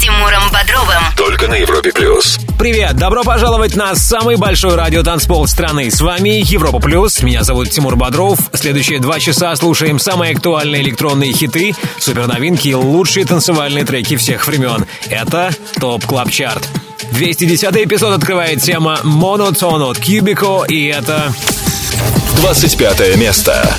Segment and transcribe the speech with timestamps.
[0.00, 1.02] Тимуром Бодровым.
[1.16, 2.38] Только на Европе Плюс.
[2.58, 2.96] Привет!
[2.96, 5.90] Добро пожаловать на самый большой радиотанцпол страны.
[5.90, 7.22] С вами Европа Плюс.
[7.22, 8.38] Меня зовут Тимур Бодров.
[8.52, 14.86] Следующие два часа слушаем самые актуальные электронные хиты, суперновинки и лучшие танцевальные треки всех времен.
[15.10, 16.68] Это Top Club Chart.
[17.12, 21.32] 210 эпизод открывает тема Monotone от Cubico, и это
[22.36, 23.76] 25 место.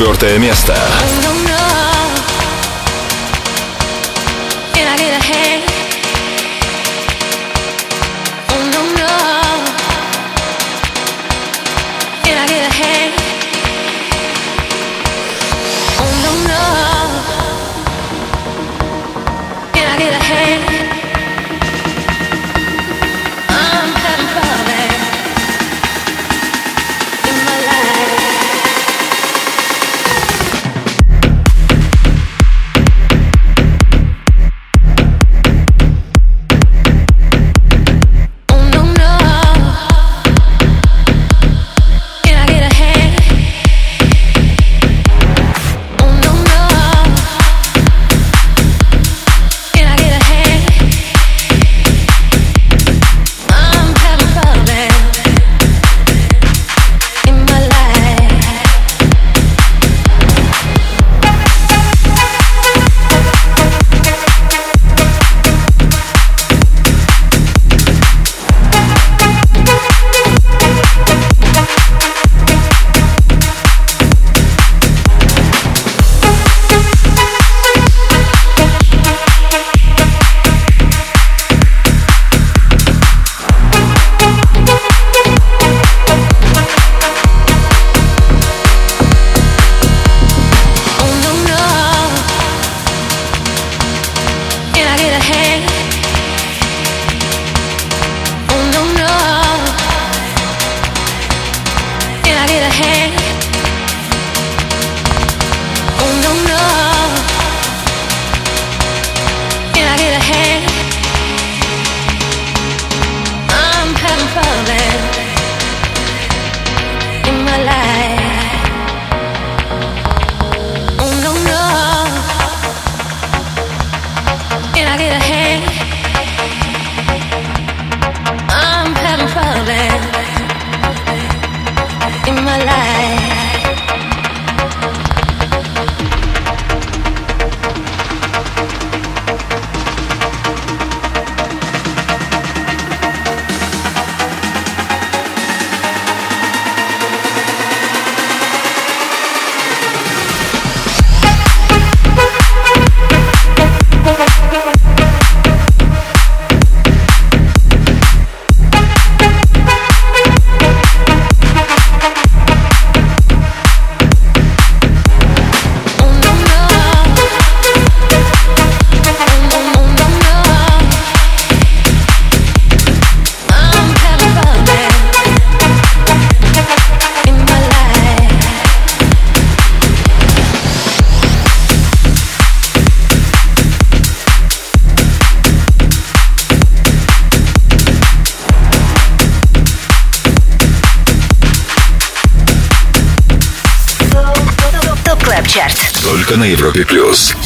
[0.00, 0.29] четвертое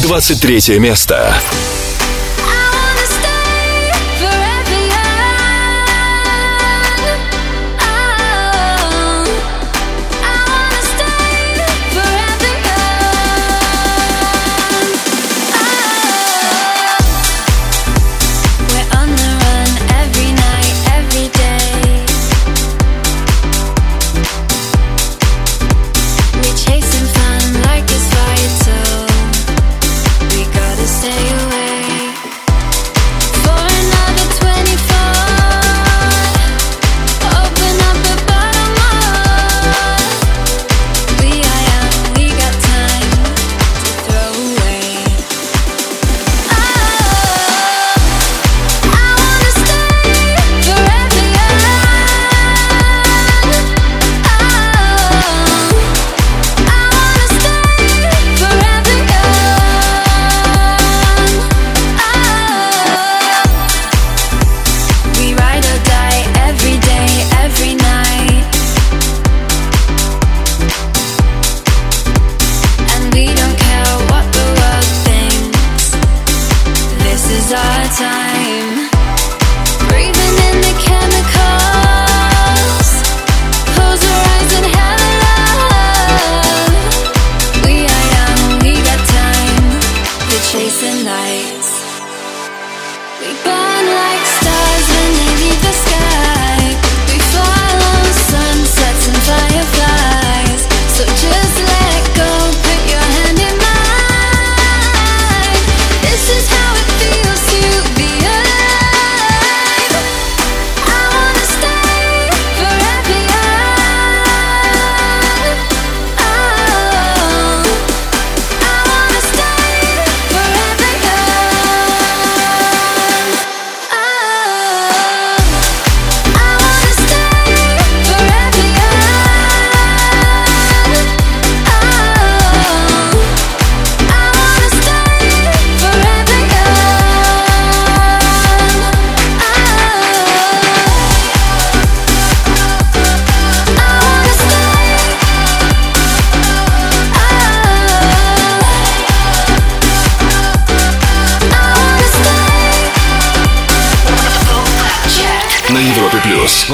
[0.04, 1.34] 23 место.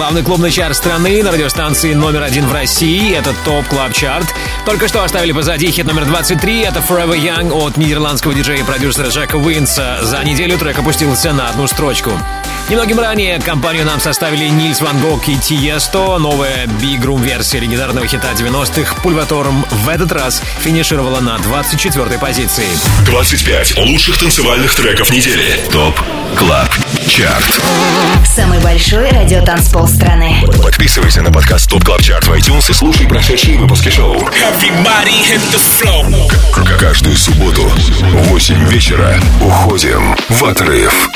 [0.01, 3.15] Главный клубный чарт страны на радиостанции номер один в России.
[3.15, 4.35] Это Top Club Chart.
[4.65, 6.61] Только что оставили позади хит номер 23.
[6.63, 9.99] Это Forever Young от нидерландского диджея и продюсера Джека Уинса.
[10.01, 12.13] За неделю трек опустился на одну строчку.
[12.71, 16.19] Немногим ранее компанию нам составили Нильс Ван Гог и Тиесто.
[16.19, 22.69] Новая Big Room версия легендарного хита 90-х Pulverturm в этот раз финишировала на 24-й позиции.
[23.07, 25.59] 25 лучших танцевальных треков недели.
[25.73, 26.01] ТОП
[26.39, 26.69] Club
[27.09, 27.61] Chart
[28.37, 30.41] Самый большой радиотанцпол страны.
[30.63, 34.15] Подписывайся на подкаст Top Club Chart в iTunes и слушай прошедшие выпуски шоу.
[34.17, 36.31] Everybody hit the floor.
[36.53, 41.11] К- Каждую субботу в 8 вечера уходим в отрыв.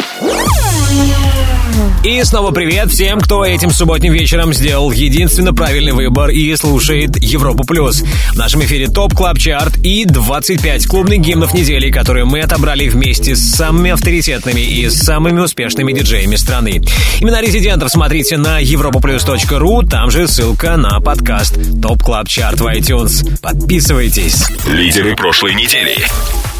[2.04, 7.64] И снова привет всем, кто этим субботним вечером сделал единственно правильный выбор и слушает Европу
[7.64, 8.02] Плюс.
[8.32, 13.34] В нашем эфире Top Club Chart и 25 клубных гимнов недели, которые мы отобрали вместе
[13.34, 16.82] с самыми авторитетными и самыми успешными диджеями страны.
[17.20, 23.40] Имена резидентов смотрите на europaplus.ru, там же ссылка на подкаст Top Club Chart в iTunes.
[23.40, 24.46] Подписывайтесь.
[24.66, 25.96] Лидеры прошлой недели.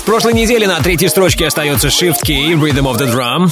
[0.04, 3.50] В прошлой неделе на третьей строчке остается Shift K3Y, Rhythm of the Drum.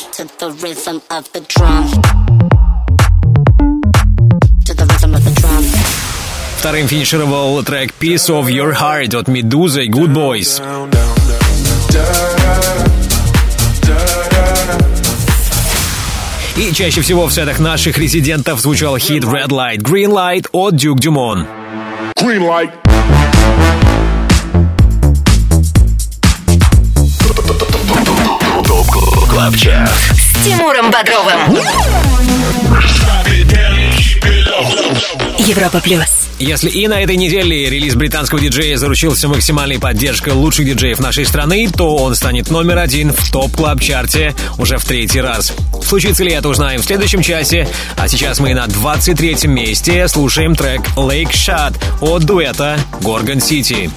[6.59, 10.63] Вторым финишировал трек Piece of Your Heart от Медузы и Goodboys.
[16.59, 20.99] И чаще всего в сетах наших резидентов звучал хит Red Light, Green Light от Duke
[20.99, 21.47] Dumont.
[22.15, 22.82] Green light.
[29.43, 31.59] Club Chart С Тимуром Бодровым.
[35.39, 36.29] Европа Плюс.
[36.39, 41.69] Если и на этой неделе релиз британского диджея заручился максимальной поддержкой лучших диджеев нашей страны,
[41.77, 45.53] то он станет номер один в Top Club Chart е уже в третий раз.
[45.83, 47.69] Случится ли это, узнаем в следующем часе.
[47.97, 53.91] А сейчас мы на 23-м месте слушаем трек Lake Shot от дуэта Gorgon City.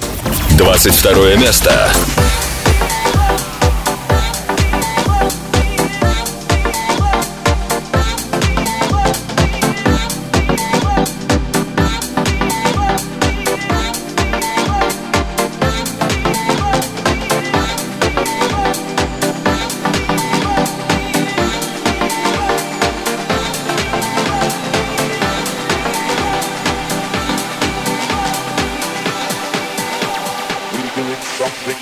[0.58, 1.92] 22 место.
[2.36, 2.45] We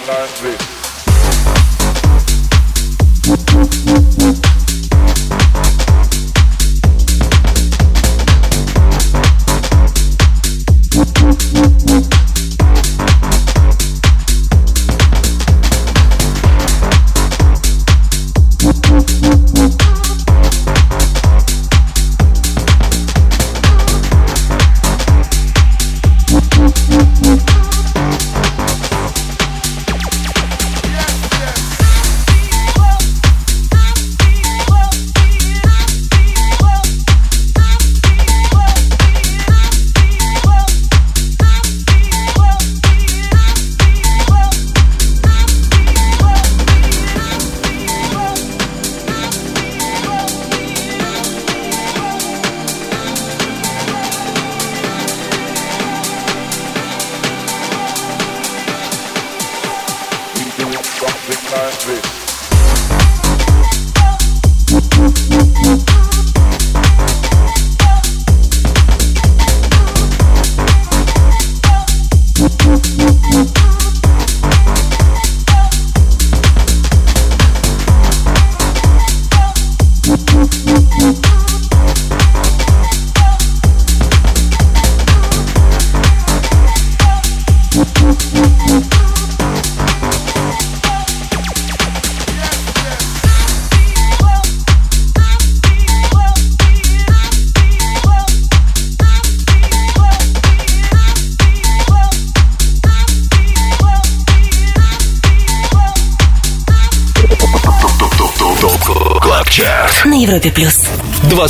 [0.02, 0.73] like this.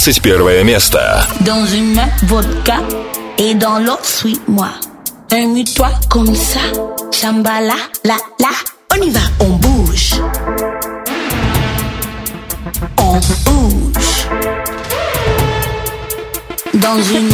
[0.04, 0.98] 21 место.
[1.42, 2.78] Dans une main, vodka
[3.38, 4.70] et dans l'autre, suis-moi.
[5.32, 6.60] Remue-toi comme ça,
[7.12, 8.50] chambala, la, la.
[8.92, 10.16] On y va, on bouge.
[12.98, 13.14] On
[13.46, 14.28] bouge.
[16.74, 17.30] Dans une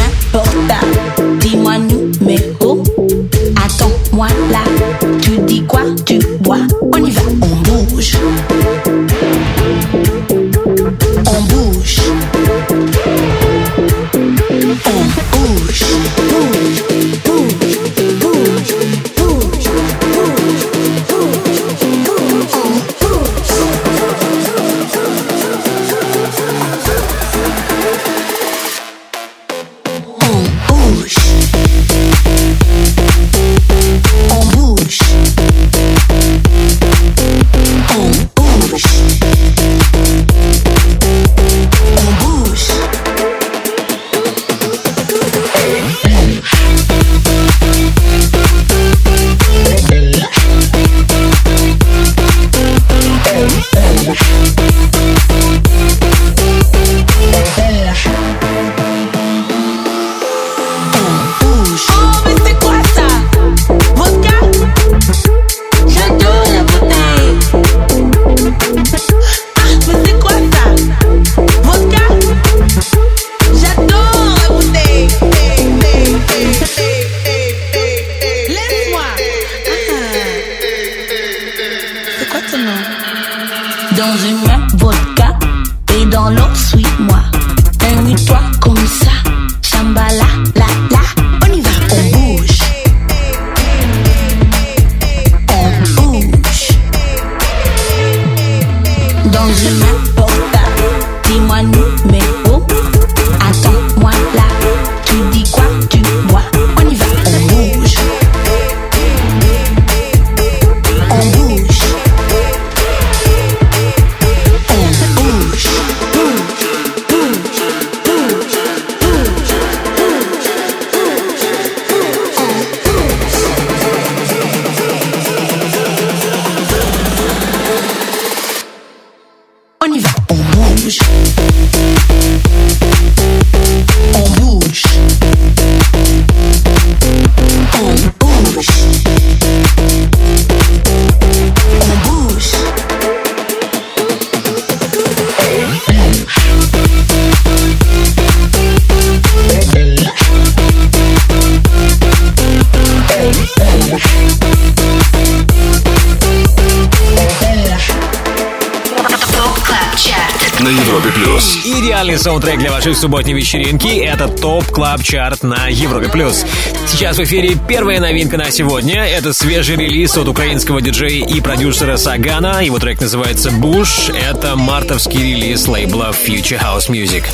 [162.41, 166.43] Саундтрек для вашей субботней вечеринки— это Top Club Chart на Европе Плюс.
[166.87, 169.05] Сейчас в эфире первая новинка на сегодня.
[169.05, 172.63] Это свежий релиз от украинского диджея и продюсера Сагана.
[172.65, 174.09] Его трек называется «Bush».
[174.09, 177.25] Это мартовский релиз лейбла Future House Music.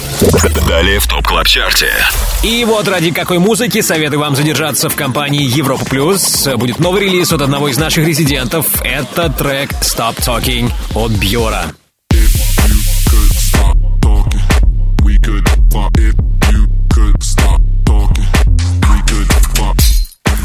[0.67, 1.94] Далее в Top Club Chart е.
[2.43, 6.50] И вот ради какой музыки советую вам задержаться в компании Европа Плюс.
[6.58, 8.65] Будет новый релиз от одного из наших резидентов.
[8.84, 11.63] Это трек «Stop Talking» от Бьора.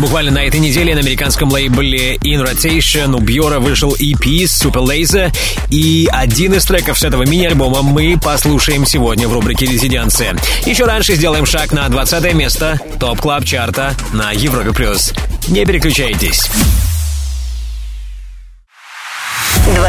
[0.02, 5.32] Буквально на этой неделе на американском лейбле In Rotation у Бьора вышел EP Super Laser,
[5.70, 10.36] и один из треков с этого мини-альбома мы послушаем сегодня в рубрике «Резиденция».
[10.66, 15.12] Еще раньше сделаем шаг на 20 место Top Club Chart а на Европе Плюс.
[15.46, 16.50] Не переключайтесь.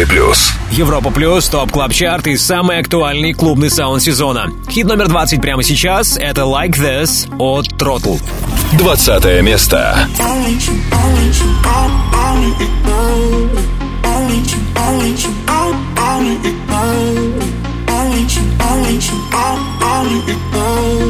[0.00, 0.52] Европе плюс.
[0.70, 4.50] Европа Плюс, Top Club Chart и самый актуальный клубный саунд сезона.
[4.70, 8.18] Хит номер 20 прямо сейчас— это Like This от Throttle.
[8.78, 10.08] Двадцатое место.
[20.82, 21.09] I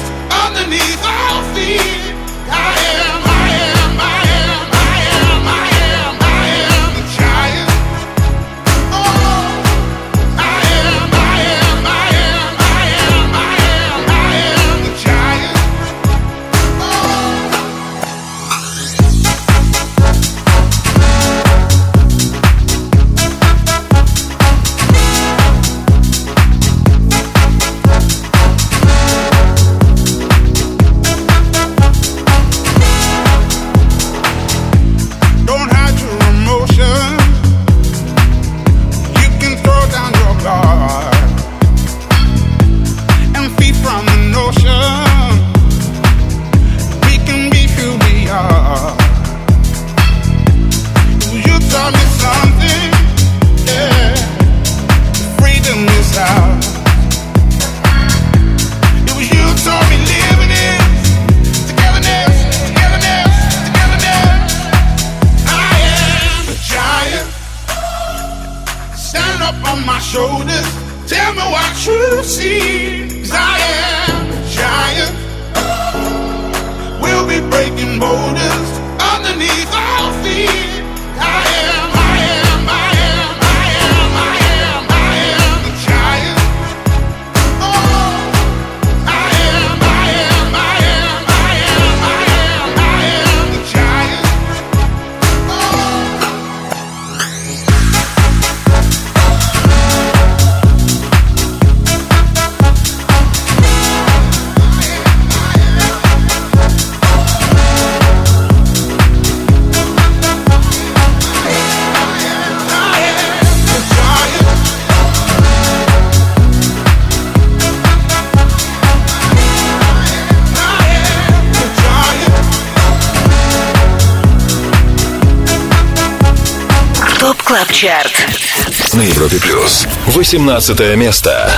[130.31, 131.51] 17 место.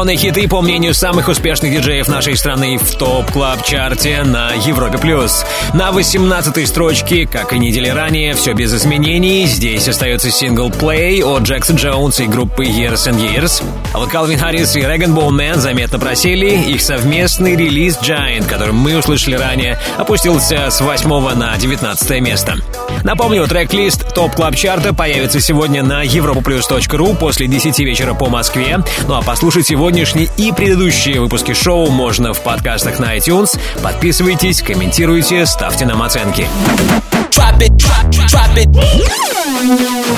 [0.00, 4.96] Электронные хиты, по мнению самых успешных диджеев нашей страны в топ клаб чарте на Европе+.
[4.96, 5.44] плюс.
[5.74, 9.44] На 18-й строчке, как и недели ранее, все без изменений.
[9.44, 13.62] Здесь остается сингл Play от Джексон Джонс и группы Years and Years.
[13.92, 16.70] А вот Калвин Харрис и Реган Боумен заметно просели.
[16.70, 22.56] Их совместный релиз Giant, который мы услышали ранее, опустился с 8 на 19 место.
[23.04, 28.78] Напомню, трек-лист топ клаб чарта появится сегодня на europoplus.ru после 10 вечера по Москве.
[29.06, 33.58] Ну а послушать сегодняшний и предыдущие выпуски шоу можно в подкастах на iTunes.
[33.82, 36.46] Подписывайтесь, комментируйте, ставьте нам оценки.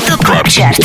[0.08, 0.78] ТОП КЛАБ ЧАРТ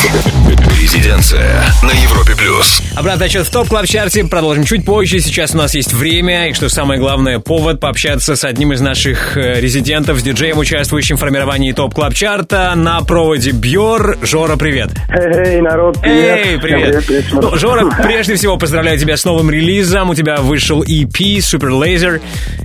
[0.80, 2.82] Резиденция на Европе плюс.
[2.96, 5.20] Обратный отчет в топ клаб чарте продолжим чуть позже.
[5.20, 9.36] Сейчас у нас есть время и, что самое главное, повод пообщаться с одним из наших
[9.36, 14.16] э, резидентов, с диджеем, участвующим в формировании топ клаб чарта на проводе Бьор.
[14.22, 14.90] Жора, привет.
[15.08, 16.46] Эй, народ, привет.
[16.46, 17.02] Эй, привет.
[17.02, 20.10] Всем привет, Ну, Жора, прежде всего поздравляю тебя с новым релизом.
[20.10, 22.20] У тебя вышел EP Super Laser.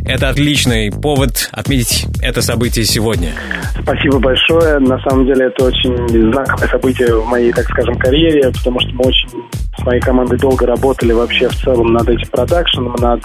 [0.06, 3.34] Это отличный повод отметить это событие сегодня.
[3.82, 4.80] Спасибо большое.
[4.80, 9.06] На самом деле это очень знаковое событие в моей, так скажем, карьере, потому что мы
[9.06, 9.30] очень
[9.78, 13.24] с моей командой долго работали вообще в целом над этим продакшеном, над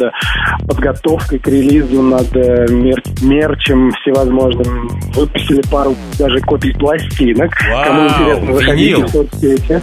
[0.66, 4.88] подготовкой к релизу, над э, мер- мерчем всевозможным.
[5.14, 7.52] Выпустили пару даже копий пластинок.
[7.70, 9.06] Вау, Кому интересно, заходите винил.
[9.06, 9.82] в соцсети.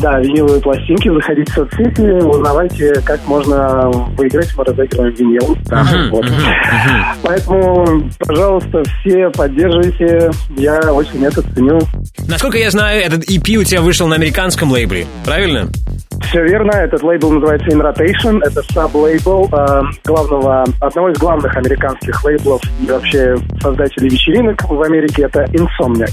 [0.00, 5.56] Да, виниловые пластинки, заходите в соцсети, узнавайте, как можно выиграть, мы разыгрываем винил.
[5.66, 6.24] Да, вот.
[7.22, 11.78] Поэтому, пожалуйста, все поддерживайте, я очень это ценю.
[12.26, 15.68] Насколько я знаю, этот EP у тебя вышел на американском лейбле, правильно?
[16.22, 22.24] Все верно, этот лейбл называется In Rotation, это саб-лейбл э, главного, одного из главных американских
[22.24, 26.12] лейблов и вообще создателей вечеринок в Америке, это Insomniac.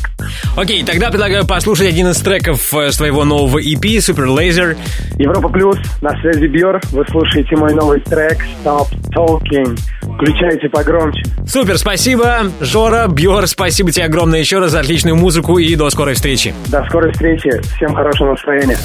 [0.57, 4.75] Окей, тогда предлагаю послушать один из треков э, с твоего нового EP Super Laser.
[5.17, 9.77] Европа Плюс, на связи Бьор, вы слушаете мой новый трек Stop Talking.
[10.15, 11.23] Включайте погромче.
[11.47, 16.13] Супер, спасибо, Жора, Бьор, спасибо тебе огромное еще раз за отличную музыку и до скорой
[16.15, 16.53] встречи.
[16.67, 18.77] До скорой встречи, всем хорошего настроения.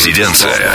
[0.00, 0.74] Резиденция.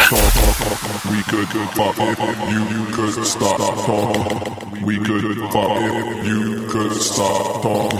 [1.09, 2.19] We could fuck if
[2.51, 4.85] you could stop talking.
[4.85, 7.97] We could fuck if you could stop talking.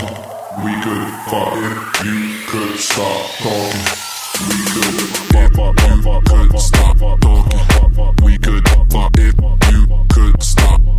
[0.64, 3.82] We could fuck if you could stop talking.
[4.48, 8.24] We could fuck if you could stop talking.
[8.24, 9.34] We could fuck if
[9.72, 10.95] you could stop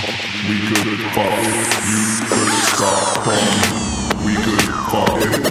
[0.49, 4.27] We could fuck if you could stop talking.
[4.27, 5.50] We could fuck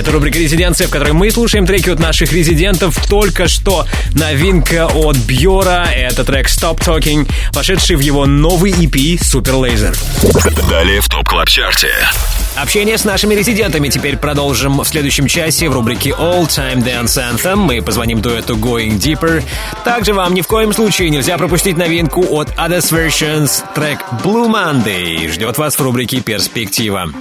[0.00, 2.96] Это рубрика «Резиденция», в которой мы слушаем треки от наших резидентов.
[3.06, 5.86] Только что новинка от Бьора.
[5.94, 9.94] Это трек «Stop Talking», вошедший в его новый EP «Super Laser».
[10.70, 11.92] Далее в Top Club Chart е.
[12.56, 17.56] Общение с нашими резидентами теперь продолжим в следующем часе в рубрике All Time Dance Anthem.
[17.56, 19.44] Мы позвоним дуэту Going Deeper.
[19.84, 23.62] Также вам ни в коем случае нельзя пропустить новинку от Others Versions.
[23.74, 27.12] Трек Blue Monday ждет вас в рубрике Перспектива.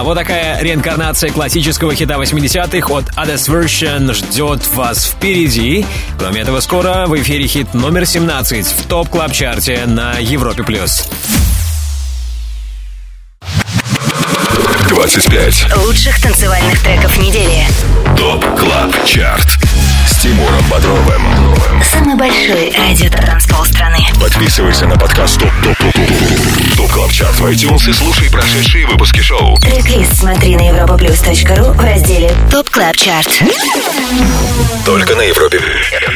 [0.00, 5.84] Да, вот такая реинкарнация классического хита 80-х от Others Version ждет вас впереди.
[6.18, 10.62] Кроме этого, скоро в эфире хит номер 17 в топ клаб чарте на Европе+.
[10.62, 11.06] плюс.
[14.88, 15.76] 25.
[15.84, 17.66] Лучших танцевальных треков недели.
[18.16, 19.58] ТОП КЛАБ ЧАРТ
[20.06, 21.22] С Тимуром Бодровым
[21.92, 23.98] Самый большой радио-транспол страны.
[24.20, 28.86] Подписывайся на подкаст ТОП ТОП ТОП ТОП ТОП КЛАБ ЧАРТ в iTunes и слушай прошедшие
[28.86, 33.42] выпуски шоу Трек-лист смотри на europaplus.ru в разделе Top Club Chart.
[34.84, 35.60] Только на Европе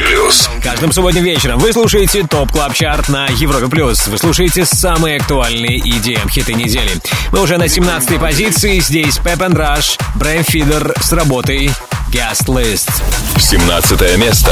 [0.07, 4.07] Плюс Каждым субботним вечером вы слушаете Top Club Chart на Европе Плюс.
[4.07, 6.91] Вы слушаете самые актуальные EDM хиты недели.
[7.31, 8.79] Мы уже на 17-й позиции.
[8.79, 11.71] Здесь and Rush, Brain Feeder с работой
[12.14, 12.90] Guest List.
[13.38, 14.50] 17 место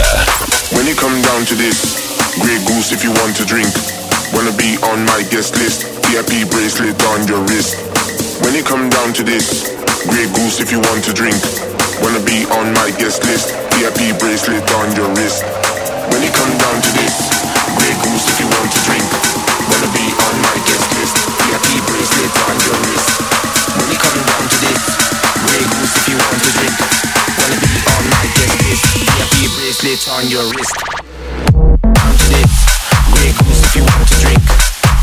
[0.70, 1.78] When it come down to this,
[2.38, 3.68] Grey Goose if you want to drink.
[4.32, 7.76] Wanna be on my guest list, VIP bracelet on your wrist.
[8.42, 9.74] When it come down to this,
[10.06, 11.40] Grey Goose if you want to drink.
[12.02, 15.42] Wanna be on my guest list, VIP bracelet on your wrist.
[16.12, 17.16] When it come down to this,
[17.74, 19.08] Grey Goose if you want to drink.
[19.66, 23.10] Wanna be on my guest list, VIP bracelet on your wrist.
[23.74, 24.82] When it come down to this,
[25.42, 27.11] Grey Goose if you want to drink.
[27.43, 30.75] Wanna be on my guest list, VIP bracelet on your wrist.
[31.51, 32.53] Down to this,
[33.11, 34.43] Grey Goose if you want to drink.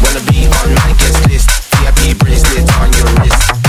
[0.01, 3.60] Wanna be on my guest list, VIP bracelet on your wrist.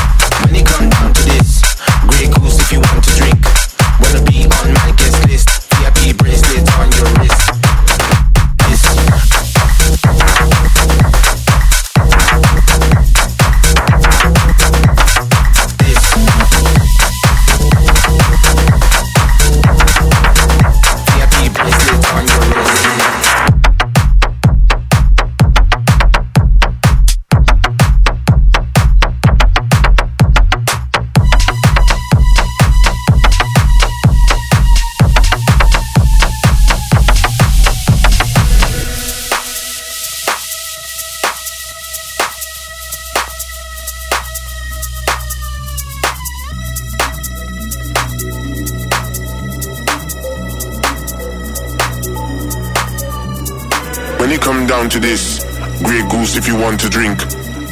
[54.92, 55.40] To this,
[55.84, 57.24] Grey Goose if you want to drink.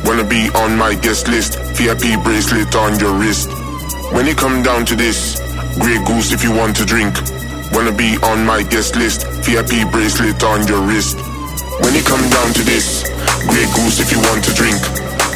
[0.05, 3.49] Wanna be on my guest list, VIP bracelet on your wrist.
[4.15, 5.35] When it come down to this,
[5.79, 7.11] Grey Goose if you want to drink.
[7.75, 11.19] Wanna be on my guest list, VIP bracelet on your wrist.
[11.83, 13.03] When it come down to this,
[13.51, 14.79] Grey Goose if you want to drink.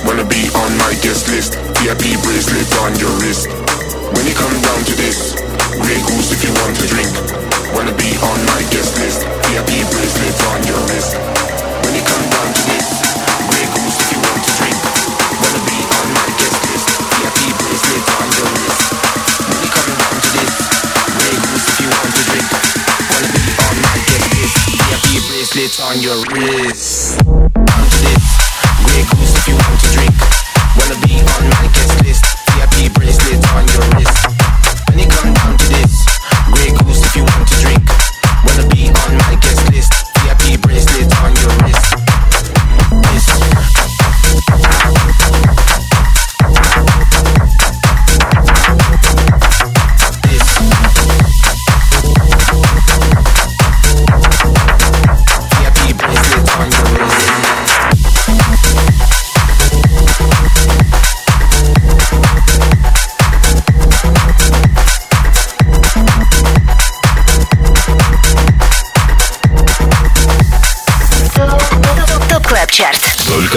[0.08, 3.52] Wanna be on my guest list, VIP bracelet on your wrist.
[4.15, 5.36] When it come down to this,
[26.44, 26.92] Peace.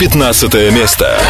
[0.00, 1.20] 15 место.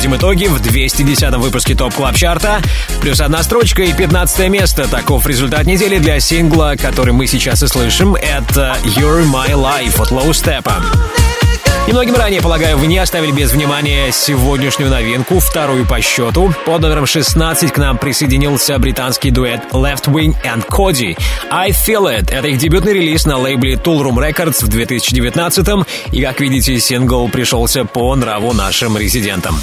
[0.00, 2.62] Подводим итоги в 210-м выпуске Top Club Chart а.
[3.02, 4.88] Плюс одна строчка и 15 место.
[4.88, 8.14] Таков результат недели для сингла, который мы сейчас и слышим.
[8.14, 10.32] Это You're My Life от Low
[11.86, 16.54] Немногим ранее, полагаю, вы не оставили без внимания сегодняшнюю новинку, вторую по счету.
[16.64, 21.18] Под номером 16 к нам присоединился британский дуэт Leftwing and Kody.
[21.50, 26.40] I Feel It— это их дебютный релиз на лейбле Toolroom Records в 2019 и, как
[26.40, 29.56] видите, сингл пришелся по нраву нашим резидентам.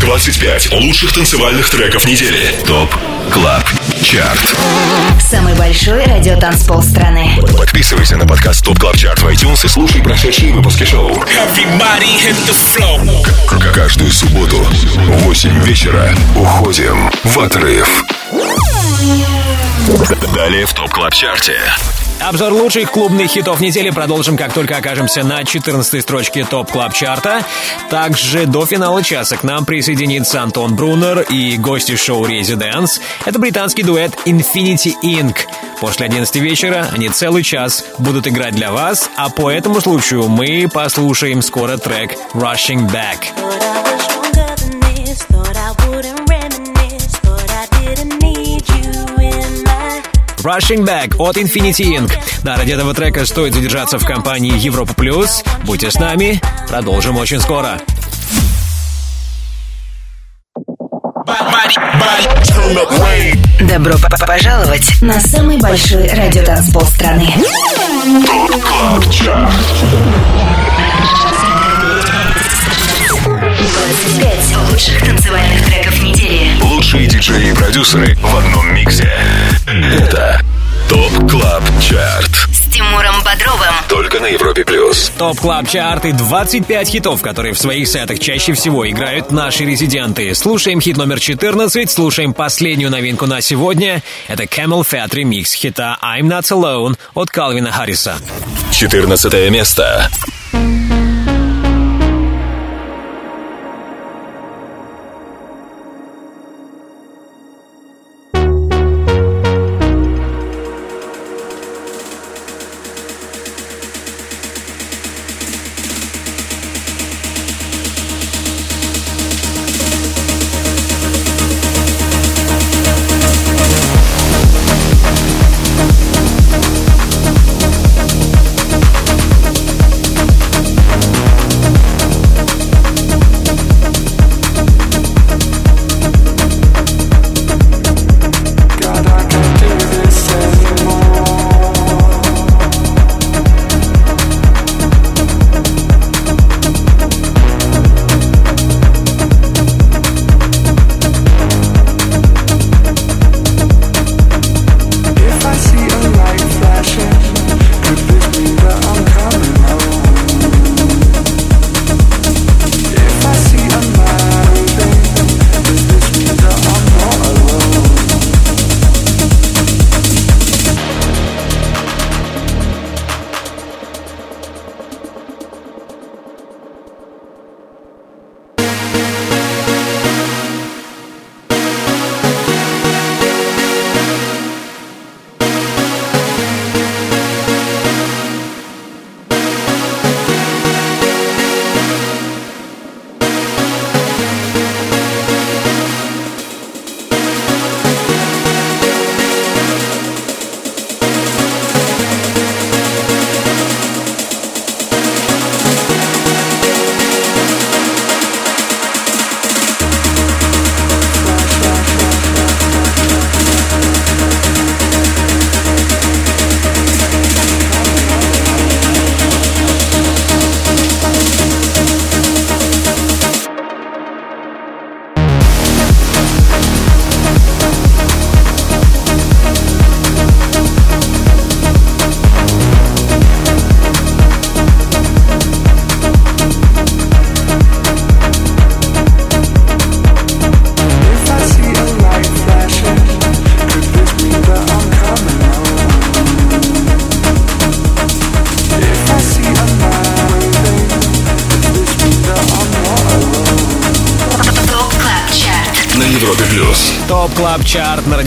[0.00, 2.54] 25 лучших танцевальных треков недели.
[2.66, 2.94] Top
[3.32, 3.64] Club
[4.02, 4.54] Chart.
[5.20, 7.38] Самый большой радиотанцпол страны.
[7.56, 11.12] Подписывайся на подкаст Top Club Chart в iTunes и слушай прошедшие выпуски шоу.
[13.74, 18.04] Каждую субботу в 8 вечера уходим в отрыв.
[20.34, 21.58] Далее в Top Club Chart е.
[22.20, 27.29] Обзор лучших клубных хитов недели продолжим, как только окажемся на 14 строчке Top Club Chart
[27.29, 27.44] а.
[27.90, 33.00] Также до финала часа к нам присоединится Антон Брунер и гости шоу Residents.
[33.24, 35.36] Это британский дуэт Infinity Ink.
[35.80, 40.68] После 11 вечера они целый час будут играть для вас, а по этому случаю мы
[40.72, 43.85] послушаем скоро трек Rushing Back.
[50.46, 52.12] Rushing Back от Infinity Ink.
[52.44, 55.42] Да, ради этого трека стоит задержаться в компании Европа Плюс.
[55.64, 57.80] Будьте с нами, продолжим очень скоро.
[63.60, 63.94] Добро
[64.24, 67.34] пожаловать на самый большой радиотанцпол страны.
[73.72, 74.46] Club Chart.
[74.46, 76.50] 25 лучших танцевальных треков недели.
[76.62, 79.10] Лучшие диджеи и продюсеры в одном миксе.
[79.66, 80.40] Это
[80.88, 82.30] Top Club Chart.
[82.52, 83.74] С Тимуром Бодровым.
[83.88, 85.10] Только на Европе Плюс.
[85.18, 90.34] Top Club Chart и 25 хитов, которые в своих сетах чаще всего играют наши резиденты.
[90.34, 94.02] Слушаем хит номер 14, слушаем последнюю новинку на сегодня.
[94.28, 98.16] Это CamelPhat ремикс хита I'm Not Alone от Калвина Харриса.
[98.70, 100.10] 14 место.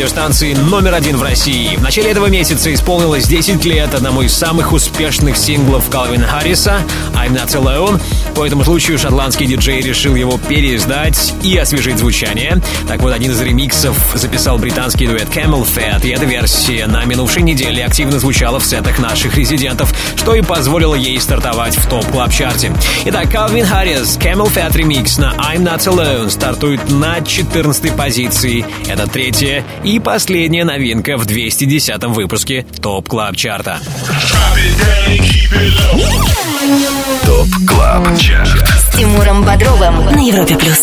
[0.09, 1.75] Радиостанции номер один в России.
[1.75, 6.81] В начале этого месяца исполнилось 10 лет одному из самых успешных синглов Калвина Харриса
[7.13, 8.01] «I'm Not Alone».
[8.39, 12.61] По этому случаю шотландский диджей решил его переиздать и освежить звучание.
[12.87, 17.41] Так вот, один из ремиксов записал британский дуэт Camel Fat, и эта версия на минувшей
[17.41, 22.31] неделе активно звучала в сетах наших резидентов, что и позволило ей стартовать в топ клаб
[22.31, 22.71] чарте
[23.03, 28.65] Итак, Калвин Харрис, Camel Fat ремикс на I'm Not Alone стартует на 14 позиции.
[28.87, 33.81] Это третья и последняя новинка в 210 выпуске топ клаб чарта
[37.25, 38.67] Top Club Chart.
[38.67, 40.79] С Тимуром Бодровым на Европе плюс.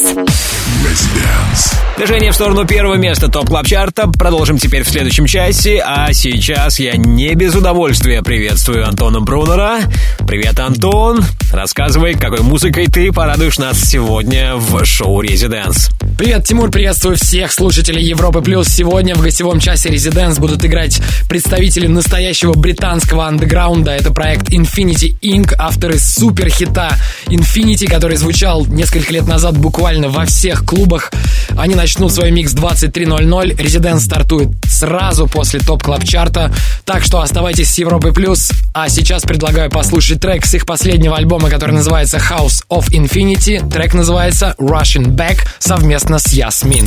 [1.96, 6.12] Движение в сторону первого места Top Club Chart а продолжим теперь в следующем часе, а
[6.12, 9.78] сейчас я не без удовольствия приветствую Антона Брунера.
[10.26, 11.24] Привет, Антон!
[11.52, 15.90] Рассказывай, какой музыкой ты порадуешь нас сегодня в шоу «Residents».
[16.16, 18.68] Привет, Тимур, приветствую всех слушателей Европы Плюс.
[18.68, 20.98] Сегодня в гостевом часе Residents будут играть
[21.28, 23.90] представители настоящего британского андеграунда.
[23.90, 26.96] Это проект Infinity Ink, авторы суперхита
[27.26, 31.12] Infinity, который звучал несколько лет назад буквально во всех клубах.
[31.54, 33.62] Они начнут свой микс 23.00.
[33.62, 36.50] Резиденс стартует сразу после топ клаб чарта
[36.86, 38.50] Так что оставайтесь с Европой Плюс.
[38.72, 43.70] А сейчас предлагаю послушать трек с их последнего альбома, который называется House of Infinity.
[43.70, 46.86] Трек называется Russian Back совместно с Ясмин.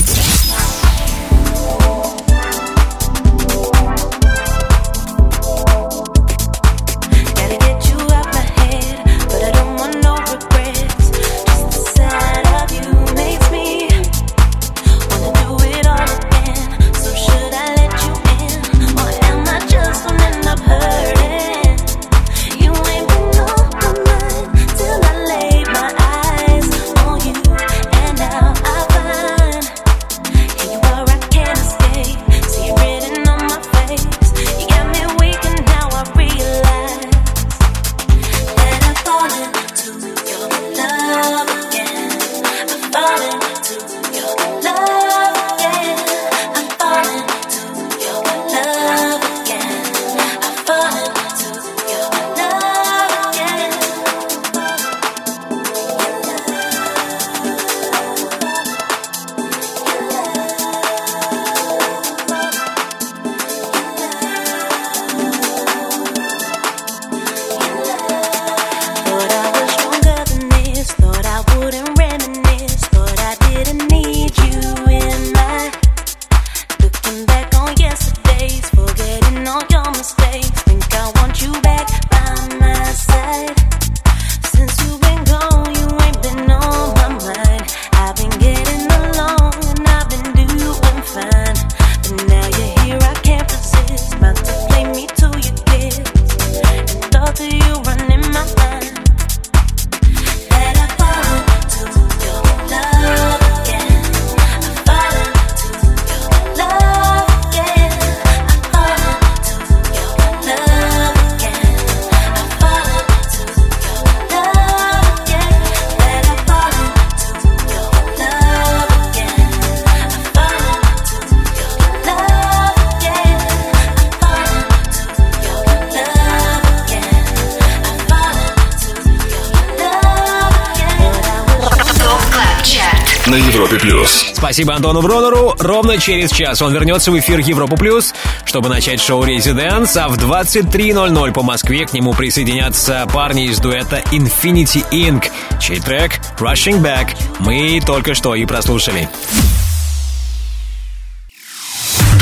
[134.59, 135.55] Спасибо Антону Брунеру.
[135.57, 140.17] Ровно через час он вернется в эфир Европа Плюс, чтобы начать шоу «Residents», а в
[140.17, 145.31] 23.00 по Москве к нему присоединятся парни из дуэта Infinity Ink,
[145.61, 149.07] чей трек «Rushing Back» мы только что и прослушали.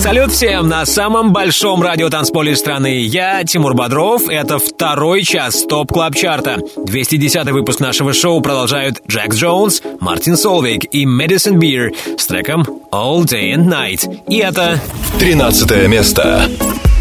[0.00, 3.00] Салют всем на самом большом радиотанцполе страны.
[3.02, 4.28] Я Тимур Бодров.
[4.28, 6.58] Это второй час Top Club Chart а.
[6.76, 13.24] 210 выпуск нашего шоу продолжают Джекс Джонс, Мартин Солвейг и Мэдисон Бир с треком All
[13.24, 14.08] Day and Night.
[14.28, 14.80] И это
[15.18, 16.48] 13 место.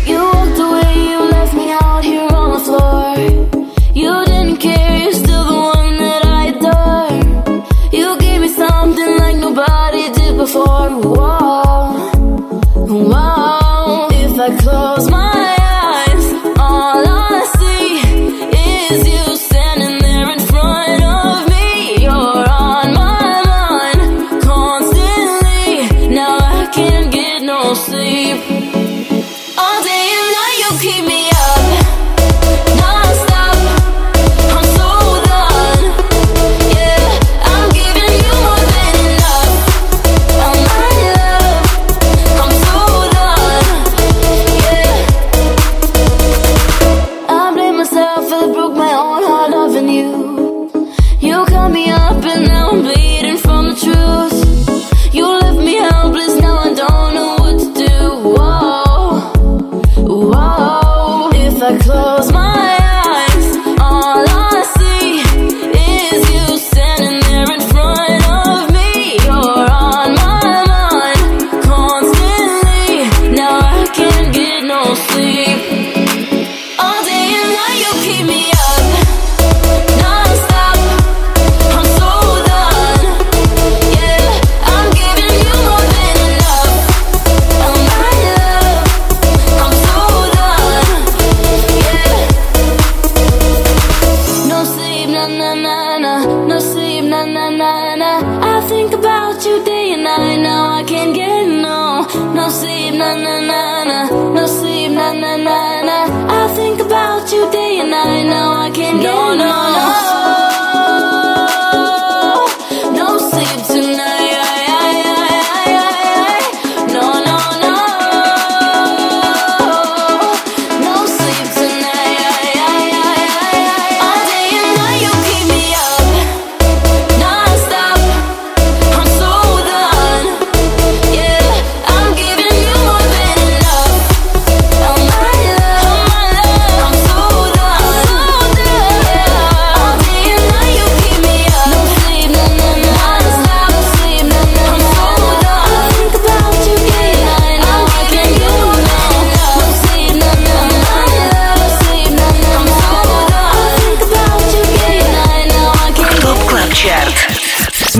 [0.07, 3.15] You walked away, you left me out here on the floor.
[3.93, 7.19] You didn't care, you're still the one that I adore.
[7.91, 10.89] You gave me something like nobody did before.
[10.89, 11.40] Whoa,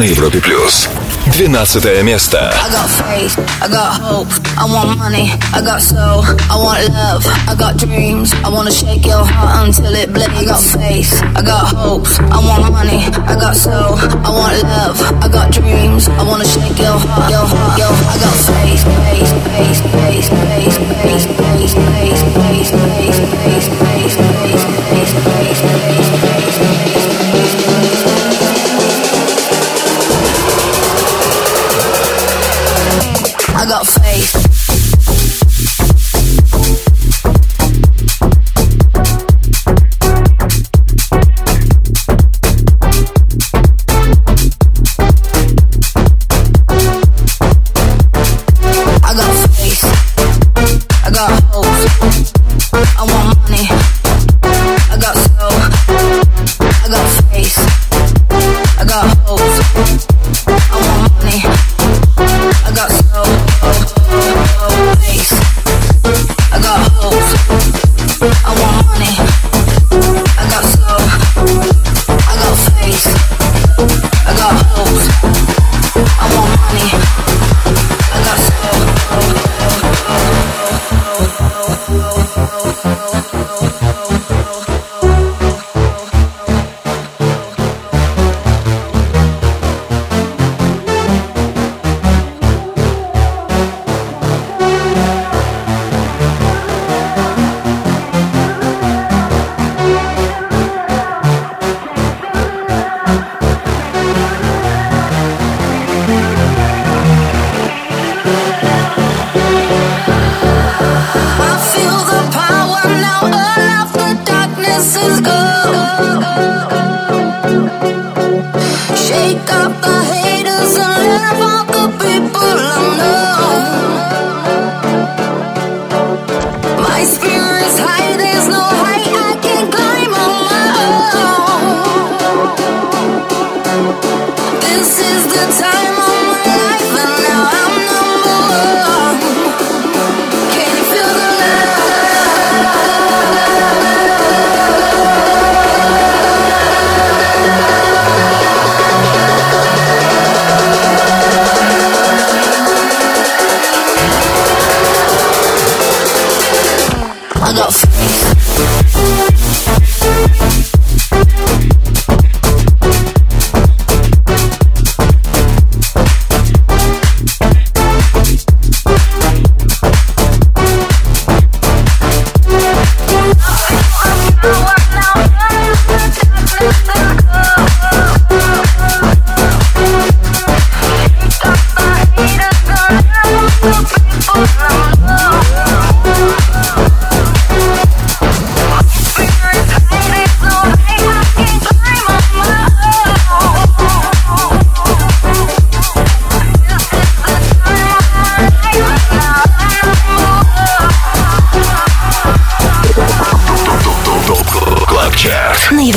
[0.02, 0.90] на Европе плюс.
[1.28, 2.52] 12 место.
[2.66, 4.28] I got faith, I got hope,
[4.58, 9.06] I want money, I got soul, I want love, I got dreams, I wanna shake
[9.06, 10.34] your heart until it bleeds.
[10.34, 13.94] I got faith, I got hope, I want money, I got soul,
[14.26, 18.16] I want love, I got dreams, I wanna shake your heart, your heart, your heart.
[18.16, 20.70] I got faith, faith, faith, faith, faith,
[21.02, 26.31] faith, faith, faith, faith, faith, faith, faith, faith, faith, faith, faith, faith, faith, faith,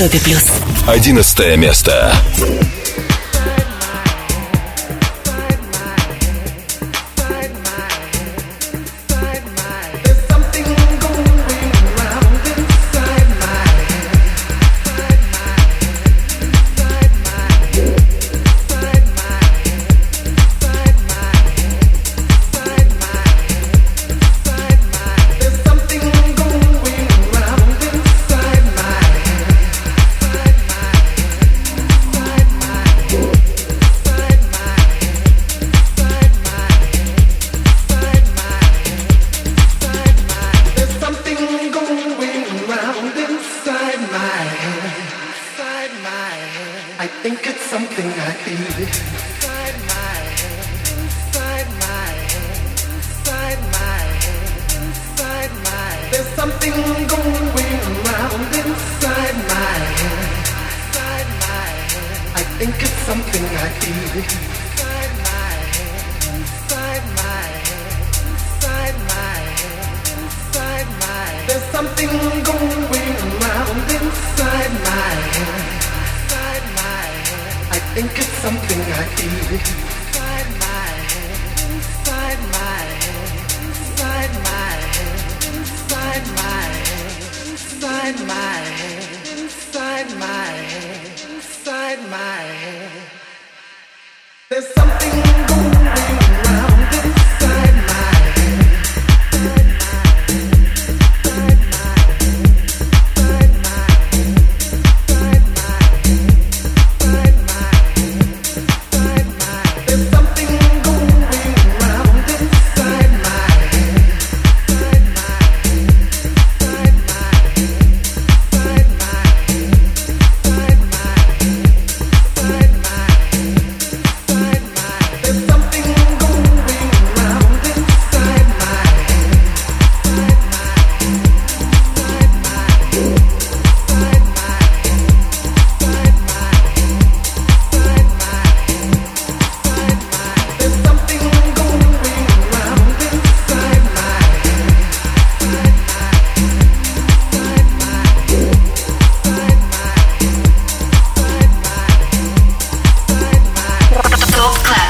[0.05, 0.45] Европе плюс.
[0.87, 2.15] Одиннадцатое место.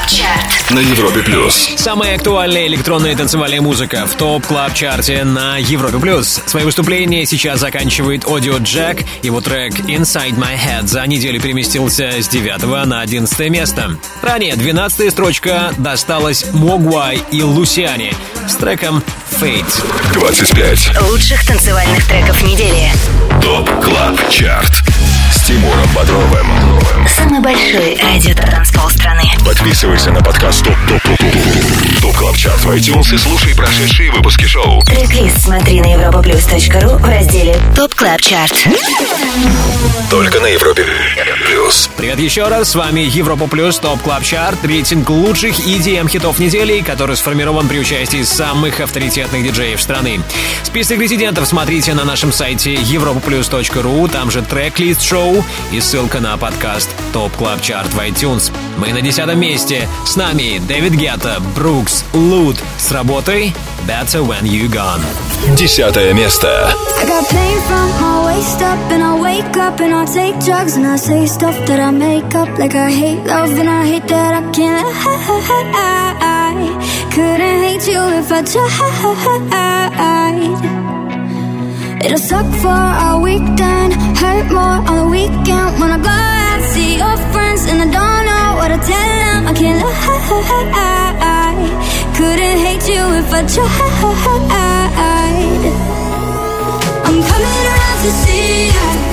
[0.05, 0.71] Club Chart.
[0.71, 1.69] На Европе плюс.
[1.77, 6.41] Самая актуальная электронная танцевальная музыка в Top Club Chart е на Европе плюс.
[6.45, 9.05] Свои выступления сейчас заканчивает Audio Jack.
[9.23, 13.97] Его трек Inside My Head за неделю переместился с 9 на 11 место.
[14.21, 18.13] Ранее 12 строчка досталась Moguai и Лусиане
[18.47, 19.83] с треком Fate.
[20.13, 21.01] 25.
[21.09, 22.91] Лучших танцевальных треков недели.
[23.41, 24.83] TOP CLUB CHART.
[25.45, 26.47] Тимуром Бодровым.
[27.07, 29.21] Самый большой радиотанцпол страны.
[29.45, 34.11] Подписывайся на подкаст TOP TOP TOP TOP TOP CLUB CHART в iTunes и слушай прошедшие
[34.11, 34.81] выпуски шоу.
[34.81, 38.67] Трек-лист смотри на europaplus.ru в разделе Top Club Chart.
[40.09, 40.83] Только на Европе
[41.65, 41.89] плюс.
[41.97, 46.81] Привет еще раз, с вами Европа Плюс Top Club Chart, рейтинг лучших EDM хитов недели,
[46.81, 50.21] который сформирован при участии самых авторитетных диджеев страны.
[50.63, 55.34] Список резидентов смотрите на нашем сайте europaplus.ru, там же трек-лист шоу
[55.71, 58.51] и ссылка на подкаст Top Club Chart в iTunes.
[58.77, 59.87] Мы на десятом месте.
[60.05, 62.57] С нами Дэвид Гетта, Брукс, Loote.
[62.77, 63.53] С работой
[63.87, 65.01] Better When You're Gone.
[65.55, 66.69] Десятое место.
[67.01, 70.75] I got pain from my waist up and I wake up and I take drugs
[70.75, 74.07] and I say stuff that I make up like I hate love and I hate
[74.07, 75.85] that I can't lie.
[77.13, 79.25] Couldn't hate you if I tried.
[82.05, 86.97] It'll suck for a weekend, hurt more on the weekend when I go out see
[86.97, 89.47] your friends and I don't know what to tell them.
[89.47, 89.95] I can't lie.
[92.17, 93.65] Couldn't hate you if I tried.
[97.07, 99.04] I'm coming around to see ya,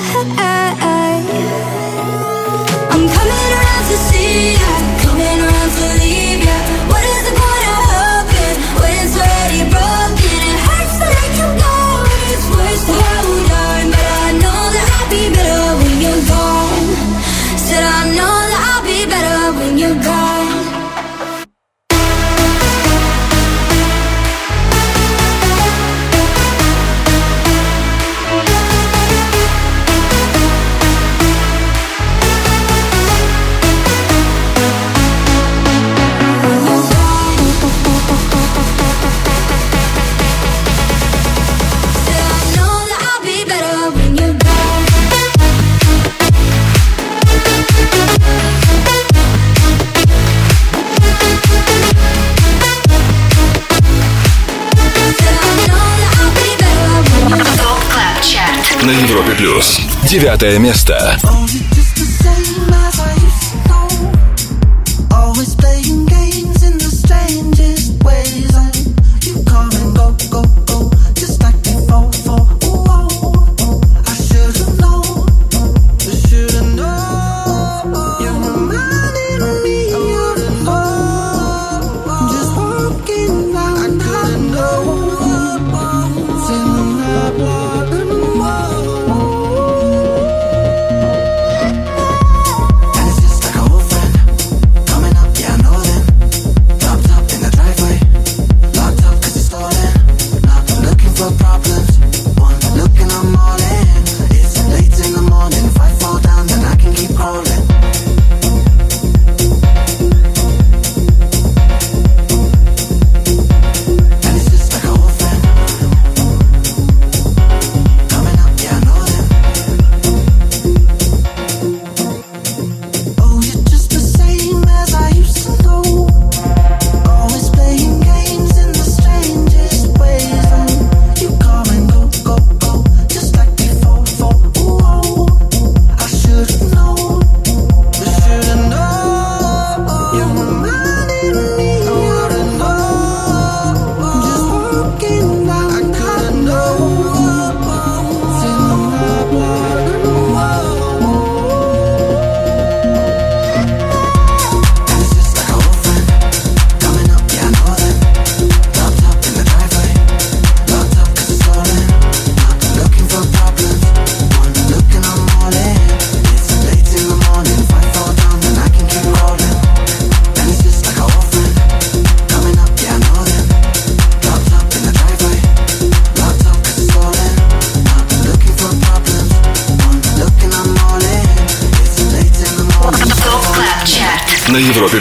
[0.00, 0.36] head
[60.26, 61.16] Девятое место.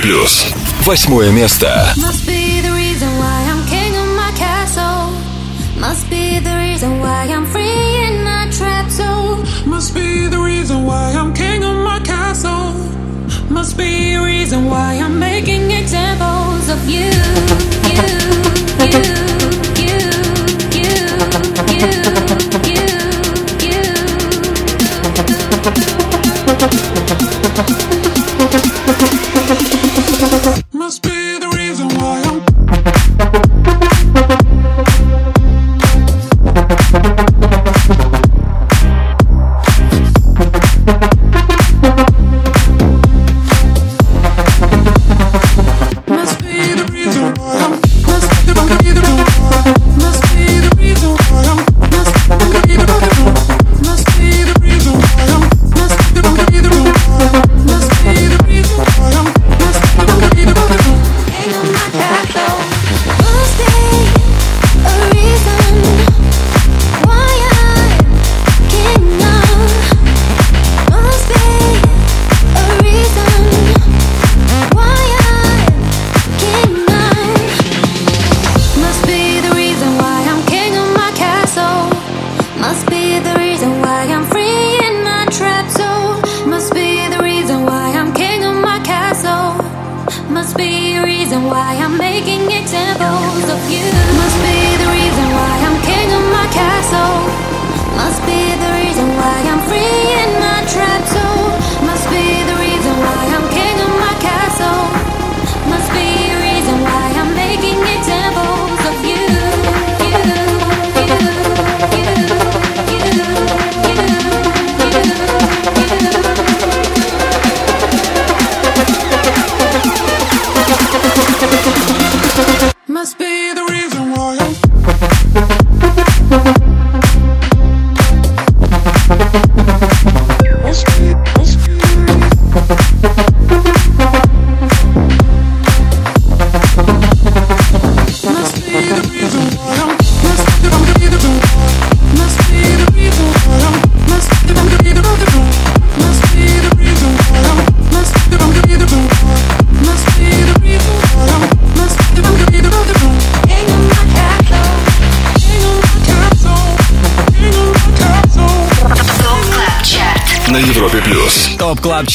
[0.06, 0.54] Плюс.
[0.82, 1.92] Восьмое место.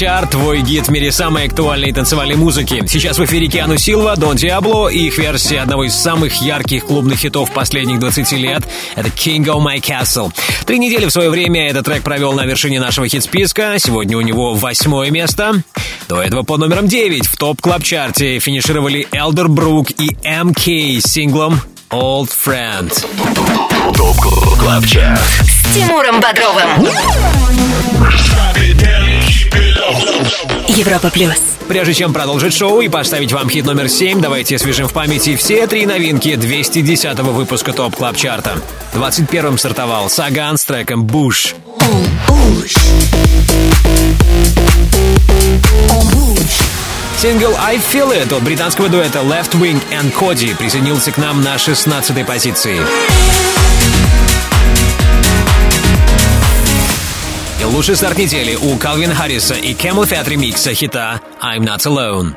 [0.01, 2.83] Chart, твой гид в мире самой актуальной танцевальной музыки.
[2.87, 7.19] Сейчас в эфире Киану Силва, Дон Диабло и их версия одного из самых ярких клубных
[7.19, 8.63] хитов последних 20 лет.
[8.97, 10.33] Это King of My Castle.
[10.65, 13.75] Три недели в свое время этот трек провел на вершине нашего хит-списка.
[13.79, 15.63] Сегодня у него восьмое место.
[16.09, 21.13] До этого под номером 9 в Top Club Chart е финишировали Elderbrook и MK с
[21.13, 22.91] синглом Old Friend.
[25.43, 26.89] С Тимуром Бодровым.
[30.69, 31.37] Европа плюс.
[31.69, 35.67] Прежде чем продолжить шоу и поставить вам хит номер 7, давайте освежим в памяти все
[35.67, 38.61] три новинки 210-го выпуска Top Club Chart а.
[38.95, 41.55] 21-м стартовал Саган с треком «Bush».
[47.21, 51.57] Сингл «I Feel It» от британского дуэта Left Wing and Cody присоединился к нам на
[51.57, 52.81] 16-й позиции.
[57.71, 62.35] Лучший старт недели у Калвина Харриса и Camel Fat ремикса хита «I'm Not Alone».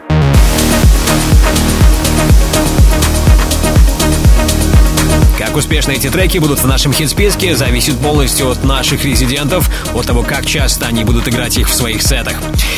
[5.38, 10.24] Как успешно эти треки будут в нашем хит-списке, зависит полностью от наших резидентов, от того,
[10.24, 12.36] как часто они будут играть их в своих сетах.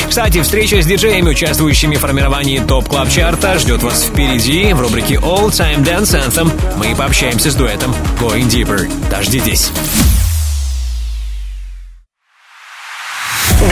[0.10, 5.16] Кстати, встреча с диджеями, участвующими в формировании топ клаб чарта ждет вас впереди в рубрике
[5.16, 6.52] All Time Dance Anthem.
[6.78, 8.90] Мы пообщаемся с дуэтом Going Deeper.
[9.10, 9.72] Дождитесь.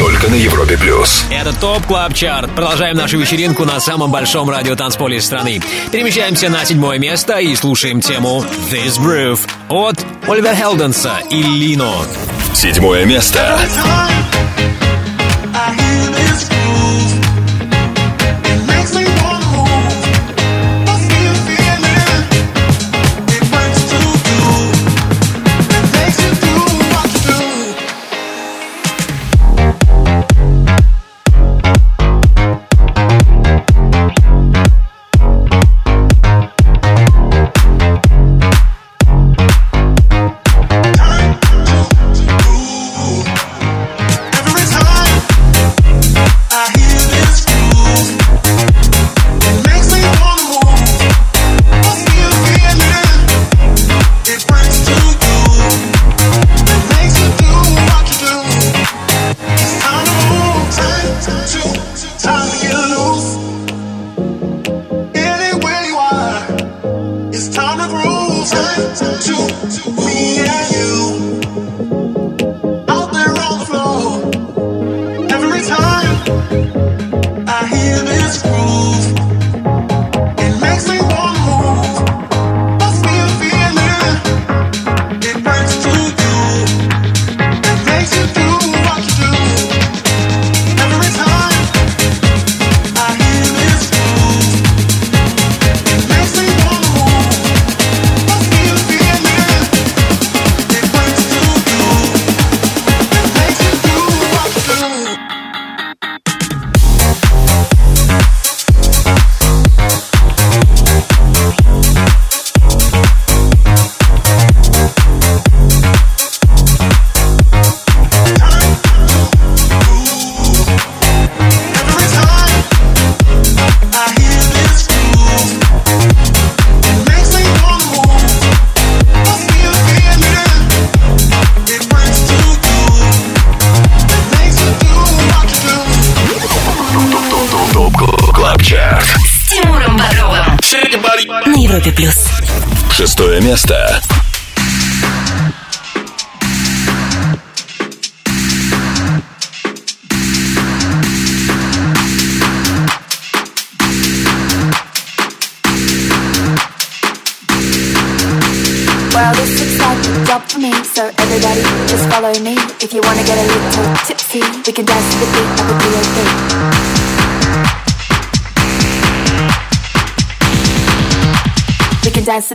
[0.00, 1.26] Только на Европе плюс.
[1.30, 2.50] Это Top Club Chart.
[2.54, 5.60] Продолжаем нашу вечеринку на самом большом радиотанцполе страны.
[5.92, 11.92] Перемещаемся на седьмое место и слушаем тему This Groove от Оливера Хелденса и Лино.
[12.54, 13.58] Седьмое место.
[13.74, 14.10] Топ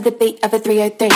[0.06, 1.15] the beat of a 303.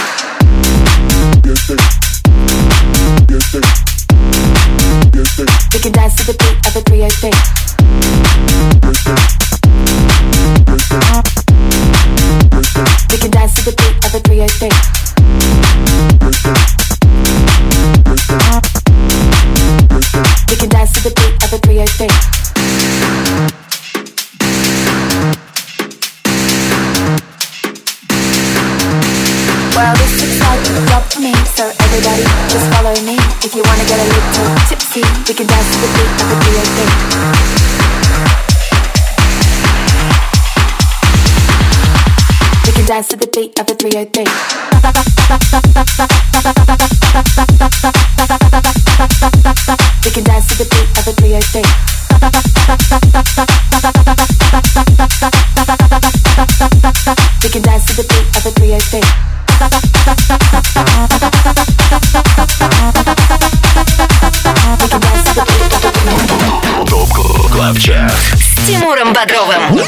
[68.91, 69.81] Тимуром Бодровым.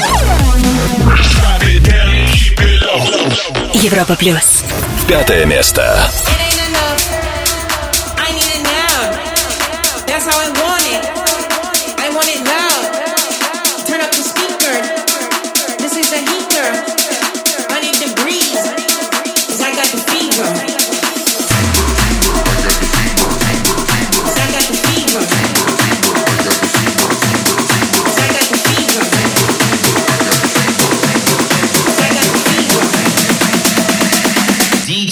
[3.73, 4.63] Европа плюс.
[5.09, 6.09] Пятое место.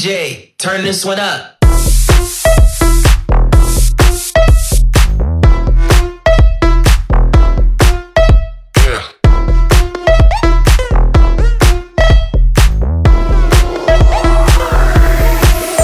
[0.01, 1.59] DJ, turn this one up.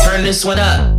[0.03, 0.97] Turn this one up.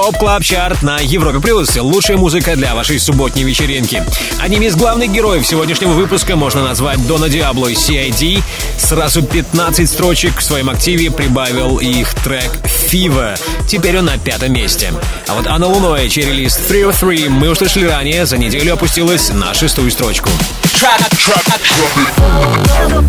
[0.00, 1.76] Top Club Chart на Европе Плюс.
[1.76, 4.04] Лучшая музыка для вашей субботней вечеринки.
[4.38, 8.40] Одним из главных героев сегодняшнего выпуска можно назвать Дона Диабло и CID.
[8.78, 12.48] Сразу 15 строчек в своем активе прибавил их трек
[12.92, 13.40] Fever.
[13.66, 14.94] Теперь он на пятом месте.
[15.26, 19.90] А вот Анна Луной, чей релиз 303 мы услышали ранее, за неделю опустилась на шестую
[19.90, 20.30] строчку.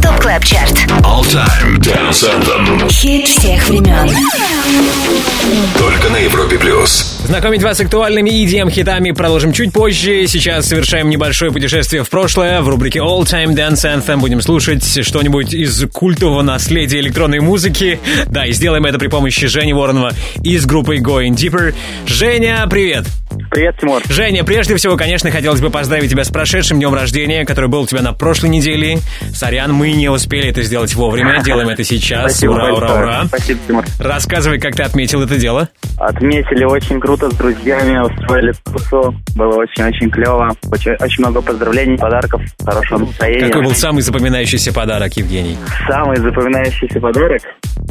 [0.02, 0.72] Top Club Chart.
[1.04, 2.90] All Time Dance Anthem.
[2.92, 4.10] Хит всех времен.
[5.78, 7.20] Только на Европе Плюс.
[7.26, 10.26] Знакомить вас с актуальными EDM-хитами продолжим чуть позже.
[10.26, 12.62] Сейчас совершаем небольшое путешествие в прошлое.
[12.62, 18.00] В рубрике All Time Dance Anthem будем слушать что-нибудь из культового наследия электронной музыки.
[18.28, 20.14] Да, и сделаем это при помощи Жени Воронова
[20.44, 21.76] из группы Going Deeper.
[22.08, 23.06] Женя, привет!
[23.50, 24.02] Привет, Тимур.
[24.08, 27.88] Женя, прежде всего, конечно, хотелось бы поздравить тебя с прошедшим днем рождения, который был у
[27.88, 29.00] тебя на прошлой неделе.
[29.34, 31.42] Сорян, мы не успели это сделать вовремя.
[31.44, 32.32] Делаем это сейчас.
[32.34, 33.00] Спасибо ура, ура, большое.
[33.00, 33.26] ура.
[33.26, 33.86] Спасибо, Тимур.
[34.00, 35.70] Рассказывай, как ты отметил это дело.
[35.98, 39.16] Отметили очень круто с друзьями, устроили тусу.
[39.36, 40.52] Было очень-очень клево.
[40.72, 43.48] Очень, очень много поздравлений, подарков, хорошего настроения.
[43.48, 45.58] Какой был самый запоминающийся подарок, Евгений?
[45.88, 47.42] Самый запоминающийся подарок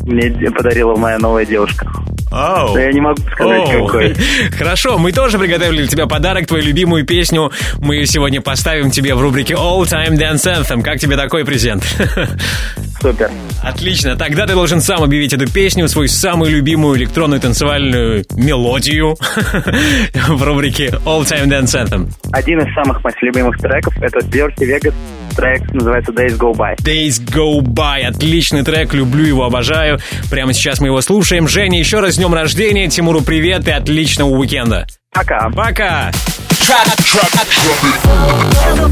[0.04, 1.90] мне подарила моя новая девушка.
[2.30, 2.74] Оу.
[2.74, 3.86] Но я не могу сказать, Оу.
[3.86, 4.14] какой.
[4.58, 7.50] Хорошо, мы тоже приготовили для тебя подарок, твою любимую песню.
[7.78, 10.82] Мы сегодня поставим тебе в рубрике All Time Dance Anthem.
[10.82, 11.82] Как тебе такой презент?
[13.00, 13.30] Супер.
[13.62, 14.16] Отлично.
[14.16, 19.16] Тогда ты должен сам объявить эту песню, свою самую любимую электронную танцевальную мелодию
[20.28, 22.10] в рубрике All Time Dance Anthem.
[22.32, 24.94] Один из самых моих любимых треков это Dirty Vegas.
[25.34, 26.76] Трек называется Days Go By.
[26.78, 28.02] Days Go By.
[28.02, 29.98] Отличный трек, люблю его, обожаю.
[30.30, 31.48] Прямо сейчас мы его слушаем.
[31.48, 32.88] Женя, еще раз с днем рождения.
[32.88, 34.86] Тимуру привет и отличного уикенда.
[35.12, 35.50] Пока.
[35.50, 36.10] Пока.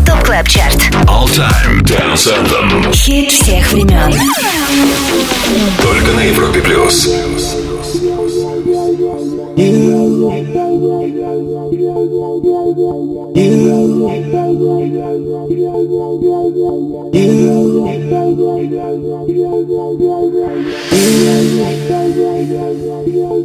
[0.06, 0.76] Top Club Chart.
[1.06, 2.92] All Time Dance Anthem.
[2.92, 4.12] Хит всех времен.
[5.82, 7.08] Только на Европе Плюс.
[17.16, 18.05] You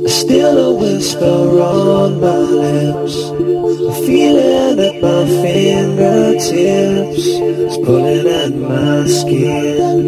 [0.07, 3.15] Still a whisper on my lips.
[3.30, 10.06] A feeling at my fingertips is pulling at my skin.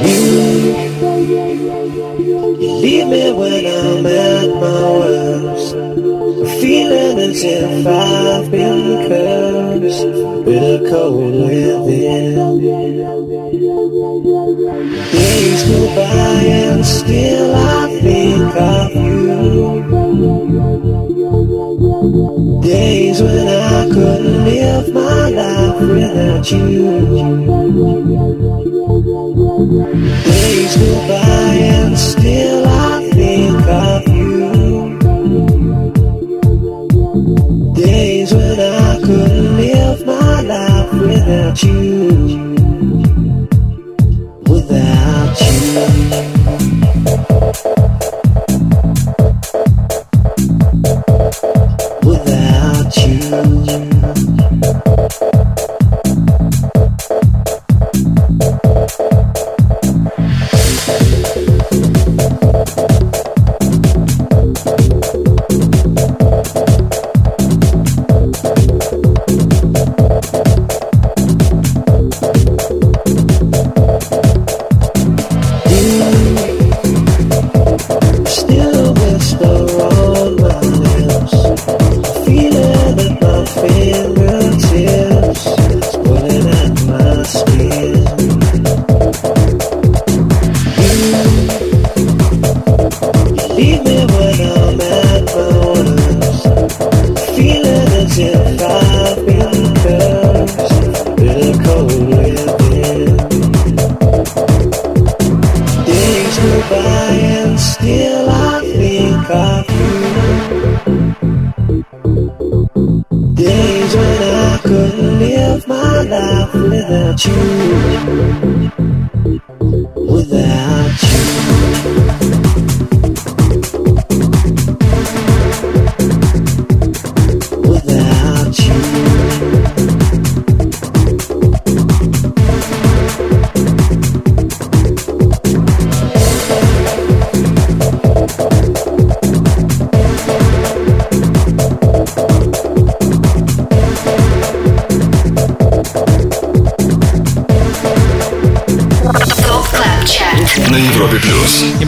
[0.00, 5.74] You leave me when I'm at my worst.
[6.60, 10.06] Feeling as if I've been cursed
[10.46, 12.34] with a cold within.
[15.12, 20.85] Days go by and still I think of you.
[22.66, 27.00] Days when I couldn't live my life without you.
[30.24, 34.98] Days go by and still I think of you.
[37.74, 42.10] Days when I couldn't live my life without you.
[44.48, 46.65] Without you.
[53.30, 54.15] 感。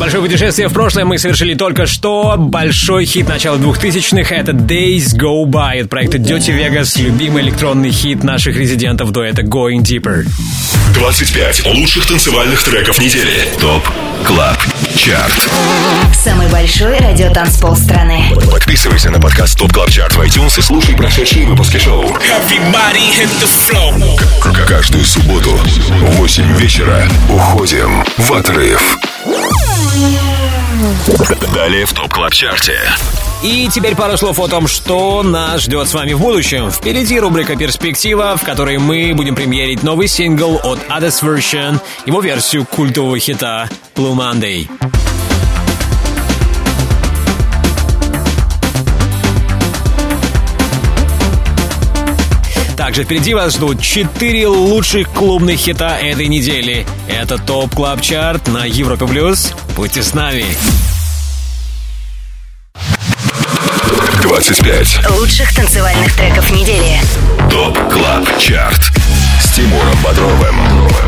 [0.09, 0.12] Плюс.
[0.12, 2.36] Небольшое путешествие в прошлое мы совершили только что.
[2.39, 8.24] Большой хит начала 2000-х— это Days Go By от проекта Dirty Vegas, любимый электронный хит
[8.24, 10.26] наших резидентов дуэта Going Deeper.
[10.94, 13.48] 25 лучших танцевальных треков недели.
[13.60, 13.86] ТОП
[14.24, 14.59] КЛАБ
[14.97, 15.48] ЧАРТ.
[16.14, 18.32] Самый большой радиотанцпол страны.
[18.51, 22.05] Подписывайся на подкаст ТОП КЛАБ ЧАРТ в iTunes и слушай прошедшие выпуски шоу.
[24.66, 28.98] Каждую субботу в 8 вечера уходим в отрыв.
[31.55, 32.81] Далее в TOP CLUB CHART е.
[33.42, 36.70] И теперь пару слов о том, что нас ждет с вами в будущем.
[36.70, 42.64] Впереди рубрика «Перспектива», в которой мы будем премьерить новый сингл от Others Version, его версию
[42.64, 44.68] культового хита «Blue Monday».
[52.89, 56.86] Также впереди вас ждут 4 лучших клубных хита этой недели.
[57.06, 59.52] Это Top Club Chart на Европе Плюс.
[59.77, 60.47] Будьте с нами.
[64.23, 66.98] 25 Лучших танцевальных треков недели.
[67.51, 68.81] TOP CLUB CHART
[69.40, 70.56] с Тимуром Бодровым.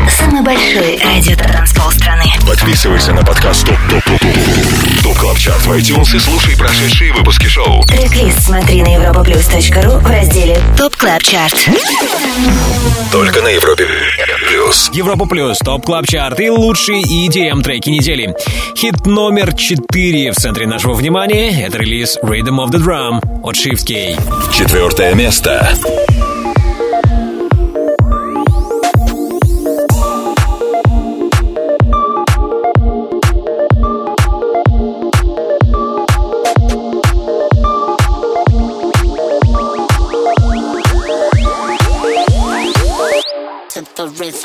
[0.09, 2.23] Самый большой радиотанцпол страны.
[2.47, 7.13] Подписывайся на подкаст TOP TOP TOP TOP TOP CLUB CHART в iTunes и слушай прошедшие
[7.13, 7.83] выпуски шоу.
[7.83, 11.55] Трек-лист смотри на europaplus.ru в разделе Top Club Chart.
[13.11, 13.85] Только на Европе
[14.47, 14.89] Плюс.
[14.93, 18.33] Европа Плюс, Top Club Chart и лучшие EDM треки недели.
[18.75, 23.85] Хит номер 4 в центре нашего внимания— это релиз Rhythm of the Drum от Shift
[23.85, 24.17] K.
[24.53, 25.73] Четвертое место.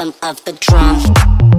[0.06, 1.55] Rhythm of the drum.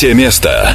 [0.00, 0.74] третье место.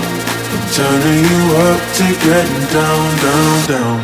[0.73, 3.99] turning you up to getting down, down, down.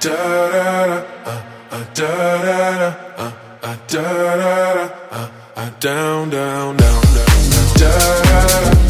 [0.00, 0.16] Da
[0.52, 2.12] da da, uh, uh, da
[2.46, 2.88] da da,
[3.18, 3.32] uh,
[3.62, 7.68] uh, da da da, uh, uh, down, down, down, down, down.
[7.78, 7.90] da
[8.22, 8.85] da da.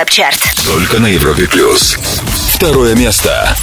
[0.00, 0.08] Клаб
[0.64, 1.98] Только на Европе Плюс.
[2.54, 3.54] Второе место.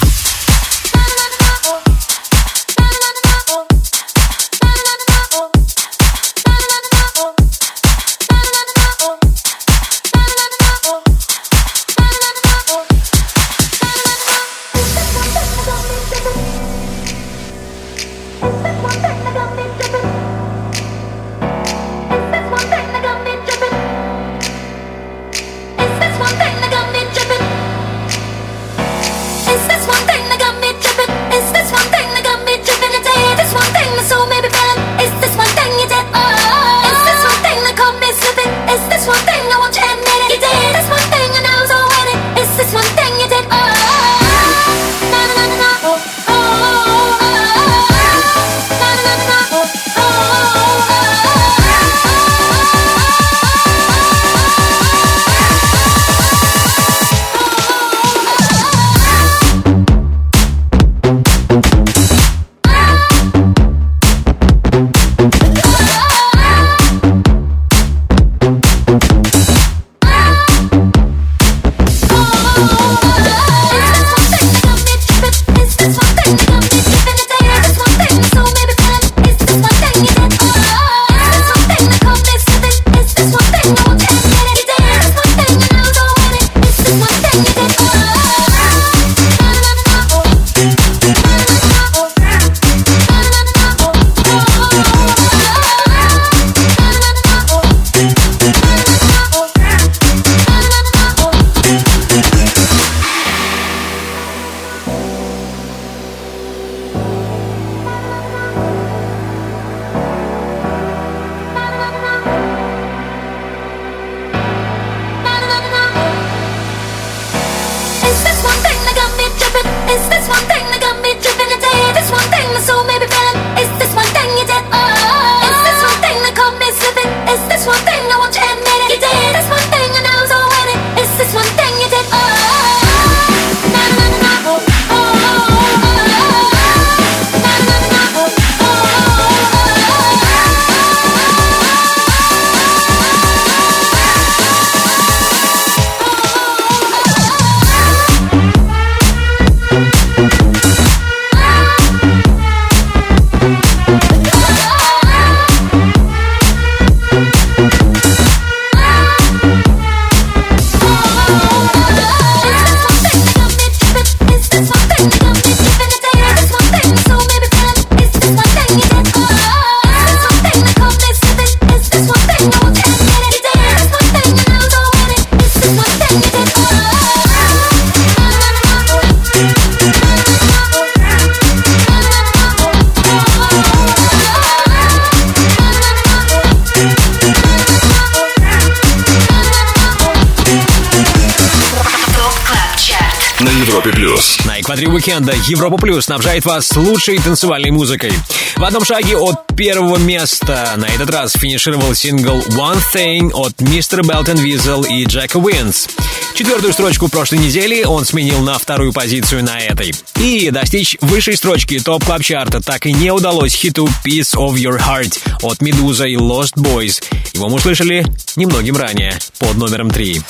[195.27, 198.11] Уикенда Европа Плюс снабжает вас лучшей танцевальной музыкой.
[198.55, 204.03] В одном шаге от первого места на этот раз финишировал сингл One Thing от Mr.
[204.03, 205.87] Belt & Wezol и Jack Wins.
[206.33, 209.93] Четвертую строчку прошлой недели он сменил на вторую позицию на этой.
[210.19, 214.53] И достичь высшей строчки Top Club Chart а так и не удалось хиту Piece of
[214.53, 217.03] Your Heart от Медуза и Goodboys.
[217.33, 218.05] Его мы услышали
[218.35, 220.21] немногим ранее, под номером три.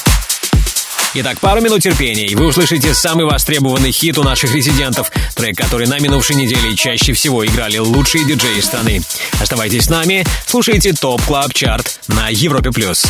[1.13, 5.87] Итак, пару минут терпения, и вы услышите самый востребованный хит у наших резидентов, трек, который
[5.87, 9.01] на минувшей неделе чаще всего играли лучшие диджеи страны.
[9.41, 12.71] Оставайтесь с нами, слушайте ТОП Club Chart на Европе+.
[12.71, 13.05] плюс.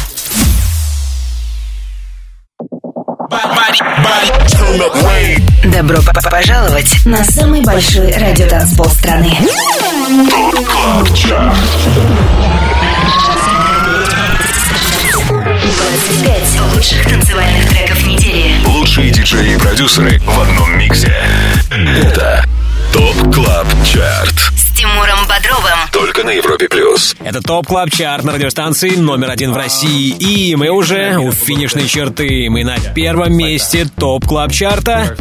[5.65, 5.99] Добро
[6.31, 9.35] пожаловать на самый большой радиотанцпол страны.
[10.65, 11.57] Клаб Чарт.
[15.67, 18.55] 25 лучших танцевальных треков недели.
[18.65, 21.13] Лучшие диджеи и продюсеры в одном миксе.
[21.69, 22.45] Это
[22.93, 24.35] Top Club Chart.
[24.55, 25.77] С Тимуром Бодровым.
[25.91, 27.15] Только на Европе плюс.
[27.19, 30.09] Это Top Club Chart на радиостанции номер один в России.
[30.09, 32.47] И мы уже у финишной черты.
[32.49, 35.17] Мы на первом месте Top Club Chart а.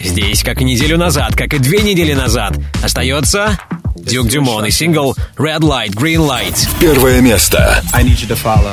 [0.00, 3.58] Здесь, как и неделю назад, как и две недели назад, остается
[3.96, 6.68] Duke Dumont и сингл Red Light, Green Light.
[6.80, 7.82] Первое место.
[7.92, 8.72] I need you to follow.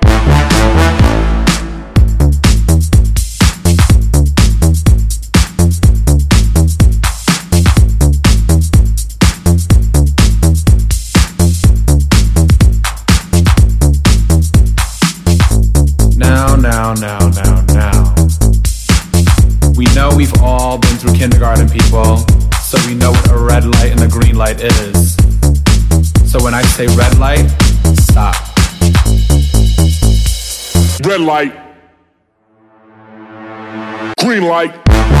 [20.21, 22.17] We've all been through kindergarten, people,
[22.61, 25.15] so we know what a red light and a green light is.
[26.31, 27.47] So when I say red light,
[27.97, 28.35] stop.
[31.03, 31.53] Red light.
[34.19, 35.20] Green light.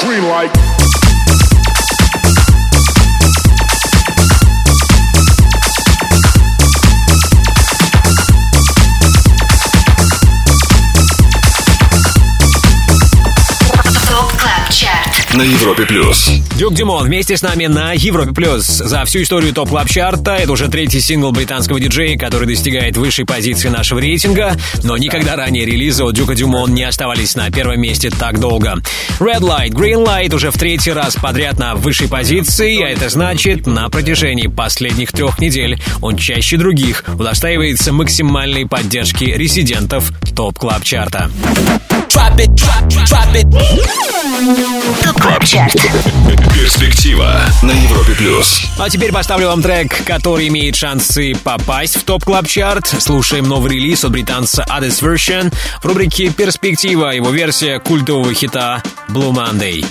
[0.00, 0.73] Green light.
[15.36, 16.30] На Европе плюс.
[16.56, 18.66] Дюк Дюмон вместе с нами на Европе Плюс.
[18.66, 23.24] За всю историю топ клаб чарта это уже третий сингл британского диджея, который достигает высшей
[23.24, 28.10] позиции нашего рейтинга, но никогда ранее релизы от Duke Dumont не оставались на первом месте
[28.10, 28.76] так долго.
[29.18, 33.66] Red Light, Green Light уже в третий раз подряд на высшей позиции, а это значит,
[33.66, 41.15] на протяжении последних трех недель он чаще других удостаивается максимальной поддержки резидентов Top Club Chart
[41.15, 41.28] а.
[45.02, 45.74] Top Club Chart.
[46.52, 48.60] Перспектива на Европе плюс.
[48.78, 52.86] А теперь поставлю вам трек, который имеет шансы попасть в Top Club Chart.
[52.86, 55.50] Слушаем новый релиз от британца Addis Version
[55.82, 59.86] в рубрике «Перспектива», его версия культового хита Blue Monday.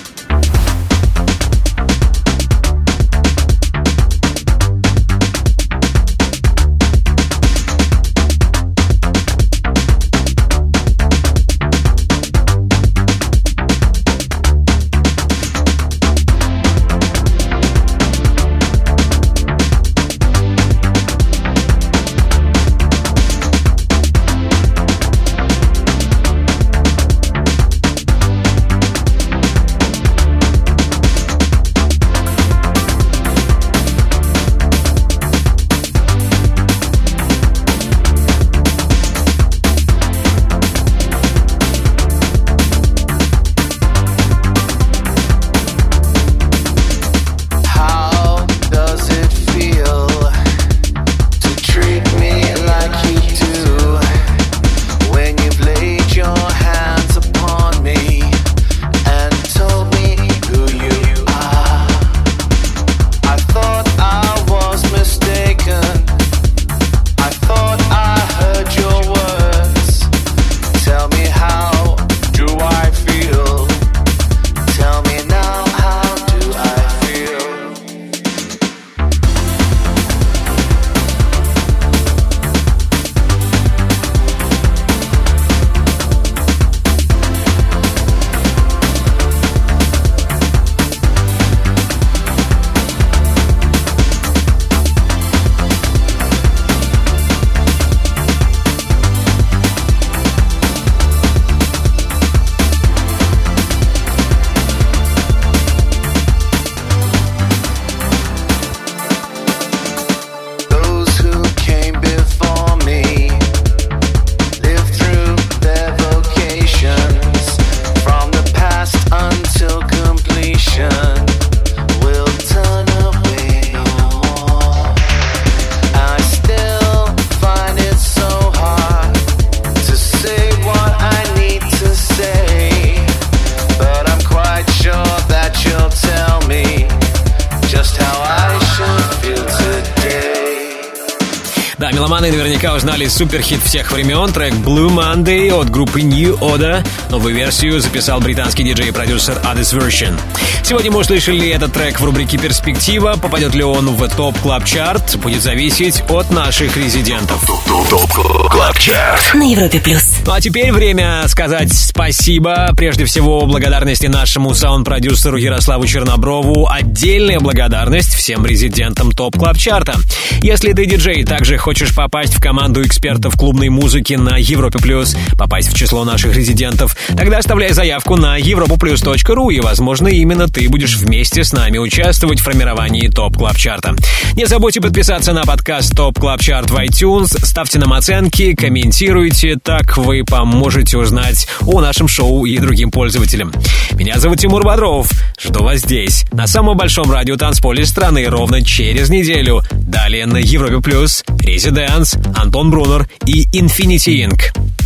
[143.24, 146.86] Суперхит всех времен, трек Blue Monday от группы New Order.
[147.10, 150.16] Новую версию записал британский диджей и продюсер Addis Version.
[150.62, 153.16] Сегодня мы услышали этот трек в рубрике «Перспектива».
[153.20, 157.44] Попадет ли он в Top Club Chart будет зависеть от наших резидентов.
[157.90, 158.12] Top
[158.50, 160.18] Club Chart На Европе плюс.
[160.24, 162.70] Ну а теперь время сказать спасибо.
[162.76, 166.68] Прежде всего, благодарности нашему саунд-продюсеру Ярославу Черноброву.
[166.70, 169.96] Отдельная благодарность всем резидентам Top Club Chart а.
[170.42, 175.72] Если ты диджей, также хочешь попасть в команду экспертов клубной музыки на Европе Плюс, попасть
[175.72, 181.44] в число наших резидентов, тогда оставляй заявку на europaplus.ru и, возможно, именно ты будешь вместе
[181.44, 183.94] с нами участвовать в формировании Top Club Chart а.
[184.34, 189.96] Не забудьте подписаться на подкаст Top Club Chart в iTunes, ставьте нам оценки, комментируйте, так
[189.96, 193.52] вы поможете узнать о нашем шоу и другим пользователям.
[193.92, 195.10] Меня зовут Тимур Бодров.
[195.40, 199.62] Жду вас здесь, на самом большом радио танцполе страны, ровно через неделю.
[199.72, 204.40] Далее на Европе Плюс, Residence, Антон Брунер и Infinity Ink.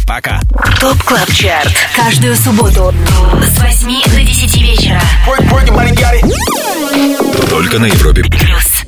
[0.07, 0.41] Пока.
[0.81, 1.73] ТОП КЛАБ ЧАРТ.
[1.95, 2.95] Каждую субботу
[3.43, 5.03] с 8 до 10 вечера.
[7.51, 8.88] Только на Европе Плюс.